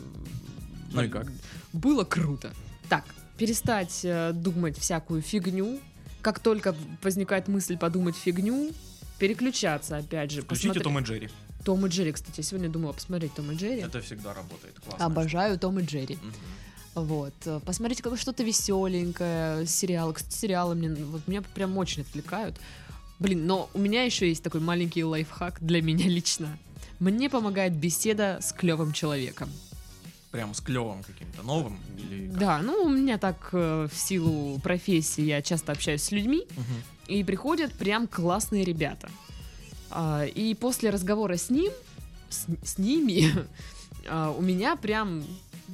Ну 0.93 1.03
и 1.03 1.09
как? 1.09 1.31
Было 1.75 2.05
круто. 2.05 2.55
Так, 2.89 3.05
перестать 3.37 4.01
э, 4.03 4.33
думать 4.33 4.79
всякую 4.79 5.21
фигню. 5.21 5.79
Как 6.23 6.39
только 6.39 6.75
возникает 7.03 7.49
мысль 7.49 7.77
подумать 7.77 8.17
фигню, 8.17 8.73
переключаться 9.19 9.99
опять 9.99 10.31
же. 10.31 10.41
Включите 10.41 10.69
посмотри- 10.81 10.83
Том 10.85 10.99
и 10.99 11.03
Джерри. 11.03 11.29
Том 11.65 11.85
и 11.85 11.89
Джерри, 11.91 12.13
кстати, 12.13 12.39
я 12.39 12.45
сегодня 12.45 12.71
думала 12.71 12.93
посмотреть 12.95 13.35
Том 13.35 13.51
и 13.53 13.57
Джерри. 13.57 13.81
Это 13.81 14.01
всегда 14.01 14.33
работает. 14.33 14.75
Классно. 14.87 15.05
Обожаю 15.05 15.59
Том 15.59 15.79
и 15.81 15.85
Джерри. 15.85 16.17
Мгм. 16.17 16.33
Вот. 16.95 17.35
э, 17.45 17.61
Посмотрите 17.65 18.03
как 18.03 18.17
что-то 18.19 18.43
веселенькое, 18.45 19.67
сериалы. 19.67 20.15
Кстати, 20.15 20.35
сериалы 20.37 20.75
мне, 20.75 20.95
вот, 20.95 21.27
меня 21.27 21.43
прям 21.43 21.77
очень 21.79 22.03
отвлекают. 22.03 22.57
Блин, 23.19 23.47
но 23.47 23.69
у 23.75 23.79
меня 23.79 24.05
еще 24.05 24.29
есть 24.29 24.43
такой 24.43 24.61
маленький 24.61 25.05
лайфхак 25.05 25.59
для 25.61 25.83
меня 25.83 26.07
лично. 26.09 26.57
Мне 27.01 27.29
помогает 27.29 27.75
беседа 27.75 28.39
с 28.41 28.53
клевым 28.53 28.93
человеком. 28.93 29.51
Прям 30.31 30.53
с 30.55 30.61
клевым 30.61 31.03
каким-то 31.05 31.43
новым 31.43 31.79
или 31.97 32.29
как? 32.31 32.39
Да, 32.39 32.59
ну 32.59 32.83
у 32.83 32.89
меня 32.89 33.19
так 33.19 33.51
э, 33.53 33.89
в 33.93 33.97
силу 33.97 34.59
профессии 34.61 35.23
я 35.23 35.43
часто 35.43 35.73
общаюсь 35.73 36.03
с 36.03 36.11
людьми, 36.11 36.45
Мгм. 36.57 36.65
и 37.19 37.23
приходят 37.25 37.73
прям 37.73 38.09
классные 38.09 38.65
ребята. 38.65 39.09
А, 39.91 40.25
и 40.25 40.55
после 40.55 40.91
разговора 40.91 41.37
с 41.37 41.51
ним, 41.51 41.73
с, 42.31 42.47
с 42.65 42.79
ними, 42.79 43.31
а, 44.09 44.33
у 44.37 44.43
меня 44.43 44.75
прям, 44.75 45.25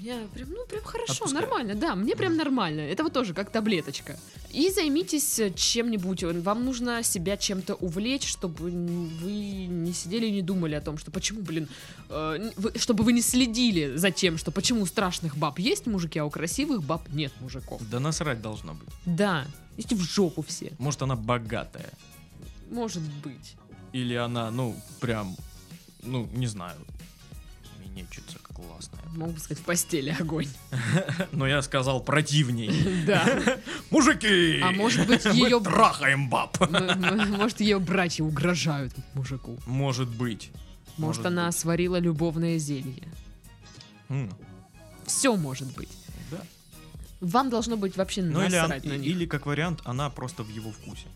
меня 0.01 0.27
прям, 0.35 0.51
ну 0.51 0.67
прям 0.67 0.83
хорошо, 0.83 1.13
Отпускает. 1.13 1.35
нормально, 1.49 1.75
да, 1.75 1.95
мне 1.95 2.17
прям 2.17 2.37
нормально. 2.37 2.81
Это 2.81 3.03
вот 3.03 3.13
тоже 3.13 3.35
как 3.35 3.51
таблеточка. 3.51 4.19
И 4.53 4.71
займитесь 4.71 5.39
э, 5.39 5.53
чем-нибудь. 5.55 6.25
Вам 6.25 6.65
нужно 6.65 7.03
себя 7.03 7.37
чем-то 7.37 7.75
увлечь, 7.75 8.27
чтобы 8.27 8.55
вы 8.65 9.31
не 9.67 9.93
сидели 9.93 10.27
и 10.27 10.31
не 10.33 10.43
думали 10.43 10.75
о 10.75 10.81
том, 10.81 10.99
что 10.99 11.11
почему, 11.11 11.43
блин, 11.43 11.69
э, 12.09 12.51
вы- 12.57 12.73
чтобы 12.79 13.05
вы 13.05 13.13
не 13.13 13.23
следили 13.23 13.97
за 13.97 14.11
тем, 14.11 14.39
что 14.39 14.51
почему 14.51 14.83
у 14.83 14.87
страшных 14.87 15.37
баб 15.37 15.59
есть 15.59 15.87
мужики, 15.87 16.19
а 16.19 16.25
у 16.25 16.31
красивых 16.31 16.83
баб 16.83 17.09
нет 17.13 17.33
мужиков. 17.41 17.81
Да 17.91 18.01
насрать 18.01 18.41
должно 18.43 18.75
быть. 18.75 18.89
Да, 19.07 19.47
идите 19.77 19.95
в 19.95 20.01
жопу 20.03 20.43
все. 20.43 20.73
Может, 20.79 21.03
она 21.03 21.17
богатая. 21.17 21.91
Может 22.71 23.03
быть. 23.23 23.55
Или 23.93 24.15
она, 24.15 24.51
ну, 24.51 24.77
прям, 25.01 25.37
ну, 26.03 26.29
не 26.33 26.47
знаю, 26.47 26.77
минечица 28.01 28.39
классная. 28.43 29.01
Мог 29.15 29.33
бы 29.33 29.39
сказать, 29.41 29.63
в 29.63 29.67
постели 29.67 30.15
огонь. 30.19 30.49
Но 31.33 31.47
я 31.47 31.63
сказал 31.63 32.01
противней. 32.03 32.71
Да. 33.07 33.59
Мужики! 33.91 34.61
А 34.63 34.73
может 34.73 35.07
быть, 35.07 35.25
ее... 35.27 35.61
трахаем 35.61 36.29
баб. 36.29 36.59
Может, 37.29 37.61
ее 37.61 37.79
братья 37.79 38.25
угрожают 38.25 38.93
мужику. 39.15 39.59
Может 39.67 40.09
быть. 40.09 40.51
Может, 40.99 41.27
она 41.27 41.51
сварила 41.53 41.99
любовное 41.99 42.59
зелье. 42.59 43.09
Все 45.07 45.37
может 45.37 45.75
быть. 45.75 45.91
Да. 46.31 46.43
Вам 47.21 47.51
должно 47.51 47.77
быть 47.77 47.97
вообще 47.97 48.23
Ну 48.23 48.43
или, 48.45 48.57
насрать 48.57 48.85
на 48.85 48.97
них. 48.97 49.07
или, 49.07 49.27
как 49.27 49.47
вариант, 49.47 49.81
она 49.85 50.09
просто 50.11 50.43
в 50.43 50.49
его 50.49 50.71
вкусе. 50.71 51.07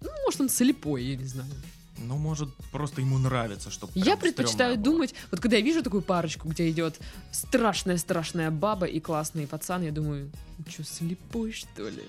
Ну, 0.00 0.10
может, 0.24 0.40
он 0.40 0.48
слепой, 0.48 1.04
я 1.04 1.16
не 1.16 1.24
знаю. 1.24 1.50
Ну, 1.98 2.16
может, 2.16 2.48
просто 2.72 3.00
ему 3.00 3.18
нравится, 3.18 3.70
чтобы 3.70 3.92
Я 3.94 4.16
предпочитаю 4.16 4.76
думать, 4.76 5.14
вот 5.30 5.40
когда 5.40 5.56
я 5.56 5.62
вижу 5.62 5.82
такую 5.82 6.02
парочку, 6.02 6.48
где 6.48 6.70
идет 6.70 6.98
страшная-страшная 7.32 8.50
баба 8.50 8.86
и 8.86 9.00
классный 9.00 9.46
пацан, 9.46 9.82
я 9.82 9.92
думаю, 9.92 10.30
что, 10.68 10.84
слепой, 10.84 11.52
что 11.52 11.88
ли? 11.88 12.04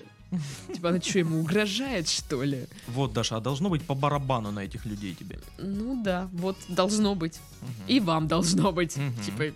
Типа, 0.72 0.90
она 0.90 1.00
что, 1.00 1.18
ему 1.18 1.40
угрожает, 1.40 2.08
что 2.08 2.42
ли? 2.44 2.66
Вот, 2.86 3.12
Даша, 3.12 3.36
а 3.36 3.40
должно 3.40 3.68
быть 3.68 3.82
по 3.82 3.94
барабану 3.94 4.52
на 4.52 4.60
этих 4.60 4.86
людей 4.86 5.14
тебе. 5.14 5.40
Ну 5.58 6.02
да, 6.02 6.28
вот 6.32 6.56
должно 6.68 7.14
быть. 7.14 7.40
И 7.88 8.00
вам 8.00 8.28
должно 8.28 8.72
быть. 8.72 8.94
Типа, 9.24 9.52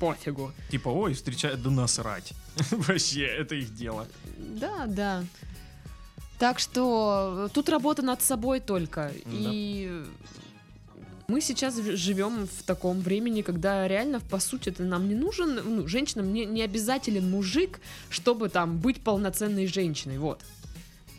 пофигу. 0.00 0.52
Типа, 0.70 0.88
ой, 0.88 1.14
встречают, 1.14 1.62
да 1.62 1.70
насрать. 1.70 2.32
Вообще, 2.70 3.26
это 3.26 3.54
их 3.54 3.74
дело. 3.74 4.08
Да, 4.38 4.86
да. 4.86 5.24
Так 6.40 6.58
что 6.58 7.48
э, 7.48 7.48
тут 7.52 7.68
работа 7.68 8.00
над 8.00 8.22
собой 8.22 8.60
только. 8.60 9.12
И 9.26 10.02
мы 11.28 11.42
сейчас 11.42 11.76
живем 11.76 12.48
в 12.48 12.62
таком 12.62 13.00
времени, 13.00 13.42
когда 13.42 13.86
реально, 13.86 14.20
по 14.20 14.38
сути, 14.38 14.70
это 14.70 14.82
нам 14.82 15.06
не 15.06 15.14
нужен, 15.14 15.60
ну, 15.62 15.86
женщинам 15.86 16.32
не, 16.32 16.46
не 16.46 16.62
обязателен 16.62 17.30
мужик, 17.30 17.78
чтобы 18.08 18.48
там 18.48 18.78
быть 18.78 19.02
полноценной 19.02 19.66
женщиной, 19.66 20.16
вот. 20.16 20.40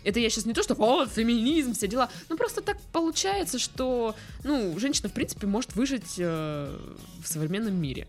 Это 0.03 0.19
я 0.19 0.27
сейчас 0.31 0.47
не 0.47 0.53
то, 0.53 0.63
что 0.63 0.73
о, 0.79 1.05
феминизм, 1.05 1.75
все 1.75 1.87
дела. 1.87 2.09
Ну, 2.27 2.35
просто 2.35 2.63
так 2.63 2.81
получается, 2.91 3.59
что, 3.59 4.15
ну, 4.43 4.79
женщина, 4.79 5.07
в 5.07 5.13
принципе, 5.13 5.45
может 5.45 5.75
выжить 5.75 6.15
э, 6.17 6.79
в 7.23 7.27
современном 7.27 7.75
мире. 7.75 8.07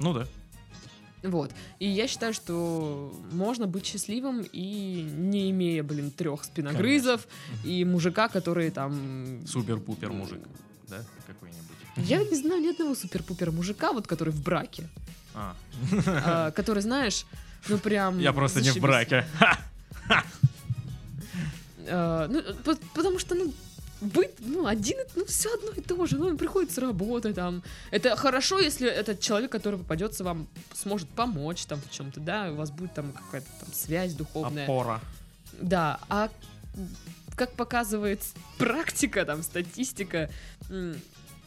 Ну 0.00 0.12
да. 0.12 0.26
Вот. 1.22 1.50
И 1.80 1.88
я 1.88 2.06
считаю, 2.06 2.32
что 2.32 3.12
можно 3.32 3.66
быть 3.66 3.86
счастливым 3.86 4.46
и 4.52 5.02
не 5.16 5.50
имея, 5.50 5.82
блин, 5.82 6.10
трех 6.10 6.44
спиногрызов 6.44 7.26
и 7.64 7.84
мужика, 7.84 8.28
который 8.28 8.70
там... 8.70 9.40
Супер-пупер 9.46 10.12
мужик. 10.12 10.40
Да, 10.88 11.04
какой-нибудь. 11.26 11.64
Я 11.96 12.22
не 12.22 12.36
знаю 12.36 12.62
ни 12.62 12.68
одного 12.68 12.94
супер-пупер 12.94 13.50
мужика, 13.50 13.92
вот 13.92 14.06
который 14.06 14.32
в 14.32 14.42
браке. 14.42 14.88
А, 15.34 15.56
а, 16.06 16.50
который, 16.52 16.82
знаешь, 16.82 17.26
ну 17.68 17.78
прям... 17.78 18.18
я 18.20 18.32
просто 18.32 18.60
не 18.60 18.70
в 18.70 18.74
зашибись. 18.74 18.82
браке. 18.82 19.26
А, 21.90 22.28
ну, 22.28 22.42
по- 22.64 22.76
потому 22.94 23.18
что, 23.18 23.34
ну, 23.34 23.52
быть, 24.00 24.30
ну, 24.40 24.66
один, 24.66 24.98
ну, 25.16 25.24
все 25.24 25.52
одно 25.54 25.70
и 25.72 25.80
то 25.80 26.06
же, 26.06 26.18
ну, 26.18 26.28
он 26.28 26.38
приходит 26.38 26.70
с 26.70 26.78
работы, 26.78 27.32
там, 27.34 27.62
это 27.90 28.14
хорошо, 28.16 28.58
если 28.58 28.88
этот 28.88 29.20
человек, 29.20 29.50
который 29.50 29.78
попадется 29.78 30.24
вам, 30.24 30.46
сможет 30.74 31.08
помочь, 31.08 31.64
там, 31.66 31.80
в 31.80 31.90
чем-то, 31.90 32.20
да, 32.20 32.50
у 32.52 32.56
вас 32.56 32.70
будет 32.70 32.94
там 32.94 33.12
какая-то 33.12 33.48
там 33.60 33.72
связь 33.72 34.14
духовная, 34.14 34.64
Опора. 34.64 35.00
Да, 35.60 35.98
а 36.08 36.30
как 37.34 37.52
показывает 37.52 38.20
практика, 38.58 39.24
там, 39.24 39.42
статистика, 39.42 40.30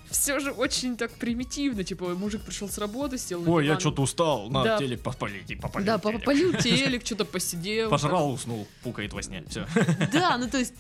все 0.10 0.40
же 0.40 0.52
очень 0.52 0.98
так 0.98 1.12
примитивно. 1.12 1.84
Типа, 1.84 2.10
мужик 2.16 2.42
пришел 2.42 2.68
с 2.68 2.78
работы, 2.78 3.18
сел 3.18 3.50
Ой, 3.50 3.66
я 3.66 3.80
что-то 3.80 4.02
устал. 4.02 4.50
На 4.50 4.64
Да. 4.64 4.78
телек 4.78 5.02
попалить 5.02 5.50
и 5.50 5.56
попалить. 5.56 5.86
Да, 5.86 5.98
попалил 5.98 6.54
телек, 6.58 7.06
что-то 7.06 7.24
посидел. 7.24 7.90
Пожрал, 7.90 8.32
уснул, 8.32 8.68
пукает 8.84 9.14
во 9.14 9.24
сне. 9.24 9.44
Все. 9.50 9.66
Да, 10.12 10.38
ну 10.38 10.50
то 10.50 10.58
есть, 10.58 10.74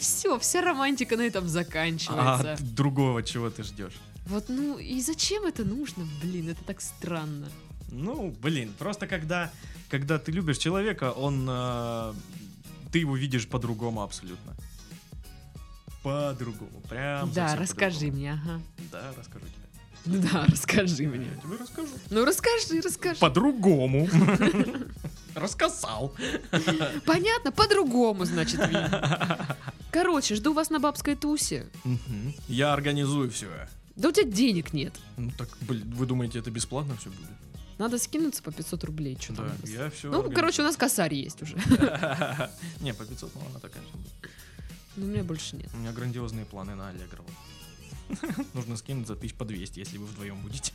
все, 0.00 0.38
вся 0.38 0.60
романтика 0.62 1.16
на 1.16 1.22
этом 1.22 1.44
А 1.44 1.48
заканчивается. 1.48 2.56
т- 2.56 2.62
другого 2.64 3.22
чего 3.22 3.50
ты 3.50 3.62
ждешь? 3.62 3.94
Вот, 4.26 4.46
ну, 4.48 4.78
и 4.78 5.00
зачем 5.00 5.44
это 5.44 5.64
нужно? 5.64 6.06
Блин, 6.22 6.48
это 6.50 6.62
так 6.64 6.80
странно. 6.80 7.48
Ну, 7.90 8.34
блин, 8.42 8.72
просто 8.78 9.06
когда, 9.06 9.50
когда 9.88 10.18
ты 10.18 10.30
любишь 10.32 10.58
человека, 10.58 11.10
он, 11.12 11.46
э, 11.48 12.12
ты 12.92 12.98
его 13.00 13.16
видишь 13.16 13.48
по-другому 13.48 14.02
абсолютно. 14.02 14.54
По-другому, 16.02 16.80
прям 16.88 17.30
да, 17.32 17.56
расскажи 17.56 18.06
по-другому. 18.06 18.16
мне, 18.16 18.32
ага. 18.32 18.60
Да, 18.92 19.12
расскажу 19.18 19.44
тебе. 19.46 20.20
Да, 20.22 20.44
расскажи 20.48 21.06
мне. 21.08 21.26
Я 21.26 21.40
тебе 21.42 21.56
расскажу. 21.60 21.88
Ну, 22.10 22.24
расскажи, 22.24 22.80
расскажи. 22.82 23.18
По-другому. 23.20 24.08
Рассказал. 25.34 26.12
Понятно, 27.06 27.52
по-другому, 27.52 28.24
значит, 28.24 28.60
видно. 28.60 29.56
Короче, 29.92 30.34
жду 30.36 30.52
вас 30.52 30.70
на 30.70 30.78
бабской 30.78 31.16
тусе. 31.16 31.66
Мгм. 31.84 32.34
Я 32.48 32.72
организую 32.72 33.30
все. 33.30 33.48
Да 33.96 34.08
у 34.08 34.12
тебя 34.12 34.30
денег 34.30 34.72
нет. 34.72 34.94
Ну 35.16 35.30
так, 35.36 35.48
блин, 35.62 35.92
вы 35.94 36.06
думаете, 36.06 36.38
это 36.38 36.50
бесплатно 36.50 36.96
все 36.96 37.10
будет? 37.10 37.28
Надо 37.78 37.98
скинуться 37.98 38.42
по 38.42 38.52
500 38.52 38.84
рублей. 38.84 39.16
Что 39.20 39.32
Да, 39.34 39.52
я 39.64 39.90
все. 39.90 40.10
Ну, 40.10 40.30
короче, 40.30 40.62
у 40.62 40.64
нас 40.64 40.76
косарь 40.76 41.14
есть 41.14 41.42
уже. 41.42 41.54
Не, 42.80 42.92
по 42.94 43.04
500, 43.04 43.34
ну 43.34 43.40
она 43.50 43.60
конечно. 43.60 43.98
будет. 43.98 44.30
Но 44.96 45.06
у 45.06 45.08
меня 45.08 45.24
больше 45.24 45.56
нет. 45.56 45.68
У 45.74 45.78
меня 45.78 45.92
грандиозные 45.92 46.44
планы 46.44 46.74
на 46.74 46.88
Аллегрова. 46.90 47.28
Нужно 48.54 48.76
скинуть 48.76 49.06
за 49.06 49.16
тысяч 49.16 49.34
по 49.34 49.44
200, 49.44 49.78
если 49.78 49.98
вы 49.98 50.06
вдвоем 50.06 50.40
будете. 50.42 50.72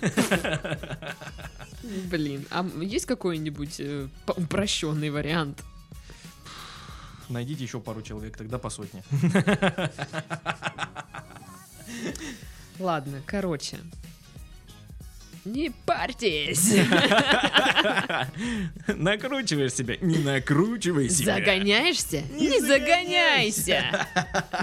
Блин, 2.10 2.44
а 2.50 2.66
есть 2.82 3.06
какой-нибудь 3.06 3.76
э, 3.78 4.08
по- 4.26 4.32
упрощенный 4.32 5.10
вариант? 5.10 5.62
Найдите 7.28 7.64
еще 7.64 7.80
пару 7.80 8.02
человек, 8.02 8.36
тогда 8.36 8.58
по 8.58 8.70
сотне. 8.70 9.02
Ладно, 12.78 13.22
короче. 13.26 13.78
Не 15.44 15.70
парьтесь! 15.84 16.72
Накручиваешь 18.86 19.74
себя, 19.74 19.96
не 20.00 20.16
накручивай 20.18 21.10
себя. 21.10 21.36
Загоняешься? 21.36 22.22
Не 22.32 22.48
Не 22.48 22.60
загоняйся! 22.60 24.06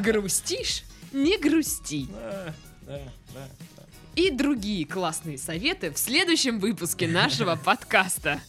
Грустишь? 0.01 0.83
Не 1.11 1.37
грусти. 1.37 2.07
Да, 2.07 2.53
да, 2.87 2.99
да, 3.33 3.47
да. 3.77 3.83
И 4.15 4.31
другие 4.31 4.85
классные 4.85 5.37
советы 5.37 5.91
в 5.91 5.99
следующем 5.99 6.59
выпуске 6.59 7.07
нашего 7.07 7.55
подкаста. 7.55 8.41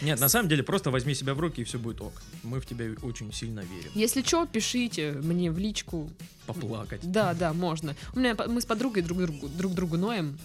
Нет, 0.00 0.20
на 0.20 0.28
самом 0.28 0.48
деле, 0.48 0.62
просто 0.62 0.90
возьми 0.90 1.14
себя 1.14 1.34
в 1.34 1.40
руки, 1.40 1.60
и 1.60 1.64
все 1.64 1.78
будет 1.78 2.00
ок. 2.00 2.22
Мы 2.42 2.60
в 2.60 2.66
тебя 2.66 2.86
очень 3.02 3.32
сильно 3.32 3.60
верим. 3.60 3.90
Если 3.94 4.22
что, 4.22 4.46
пишите 4.46 5.12
мне 5.12 5.50
в 5.50 5.58
личку. 5.58 6.10
Поплакать. 6.46 7.00
Да, 7.02 7.34
да, 7.34 7.52
можно. 7.52 7.96
У 8.14 8.18
меня 8.18 8.36
мы 8.46 8.60
с 8.60 8.66
подругой 8.66 9.02
друг 9.02 9.18
другу, 9.18 9.48
друг 9.48 9.74
другу 9.74 9.96
ноем 9.96 10.38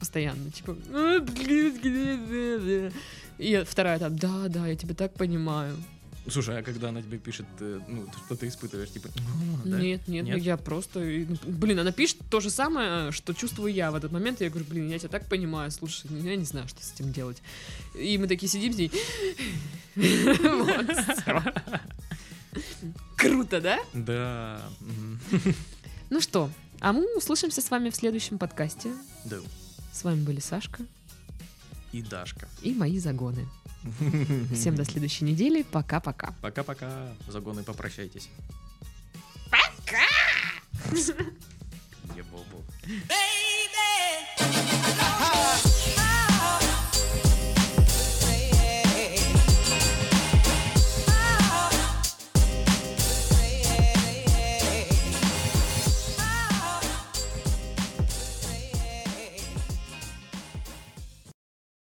постоянно. 0.00 0.50
Типа. 0.50 0.76
«А, 0.92 1.18
И 3.38 3.64
вторая 3.66 3.98
там, 3.98 4.18
да, 4.18 4.48
да, 4.48 4.66
я 4.66 4.74
тебя 4.74 4.94
так 4.94 5.14
понимаю. 5.14 5.76
Слушай, 6.30 6.58
а 6.58 6.62
когда 6.62 6.90
она 6.90 7.02
тебе 7.02 7.18
пишет, 7.18 7.46
э, 7.60 7.80
ну, 7.88 8.06
что 8.24 8.36
ты 8.36 8.48
испытываешь, 8.48 8.90
типа, 8.90 9.08
«А, 9.16 9.68
да?» 9.68 9.80
Нет, 9.80 10.06
нет, 10.08 10.24
Нет? 10.24 10.38
я 10.38 10.56
просто. 10.56 11.00
ну, 11.00 11.36
Блин, 11.44 11.78
она 11.78 11.92
пишет 11.92 12.18
то 12.30 12.40
же 12.40 12.50
самое, 12.50 13.10
что 13.12 13.34
чувствую 13.34 13.72
я 13.72 13.90
в 13.90 13.94
этот 13.94 14.12
момент. 14.12 14.40
Я 14.40 14.48
говорю, 14.50 14.66
блин, 14.68 14.88
я 14.88 14.98
тебя 14.98 15.08
так 15.08 15.28
понимаю, 15.28 15.70
слушай, 15.70 16.06
ну, 16.08 16.18
я 16.18 16.36
не 16.36 16.44
знаю, 16.44 16.68
что 16.68 16.82
с 16.82 16.92
этим 16.92 17.12
делать. 17.12 17.42
И 17.94 18.16
мы 18.18 18.28
такие 18.28 18.48
сидим 18.48 18.72
с 18.72 18.76
ней. 18.76 18.92
Круто, 23.16 23.60
да? 23.60 23.78
Да. 23.92 24.62
Ну 26.10 26.20
что, 26.20 26.50
а 26.80 26.92
мы 26.92 27.06
услышимся 27.16 27.60
с 27.60 27.70
вами 27.70 27.90
в 27.90 27.96
следующем 27.96 28.38
подкасте. 28.38 28.92
Да. 29.24 29.38
С 29.92 30.04
вами 30.04 30.22
были 30.22 30.40
Сашка 30.40 30.84
И 31.92 32.02
Дашка. 32.02 32.48
и 32.62 32.72
мои 32.74 32.98
загоны. 32.98 33.48
Всем 34.52 34.74
до 34.76 34.84
следующей 34.84 35.24
недели. 35.24 35.62
Пока-пока. 35.62 36.34
Пока-пока. 36.42 37.08
Загоны, 37.28 37.62
попрощайтесь. 37.62 38.28
Ебобо. 42.16 42.62
Baby, 42.86 43.70
I 44.38 45.62
know 45.64 45.69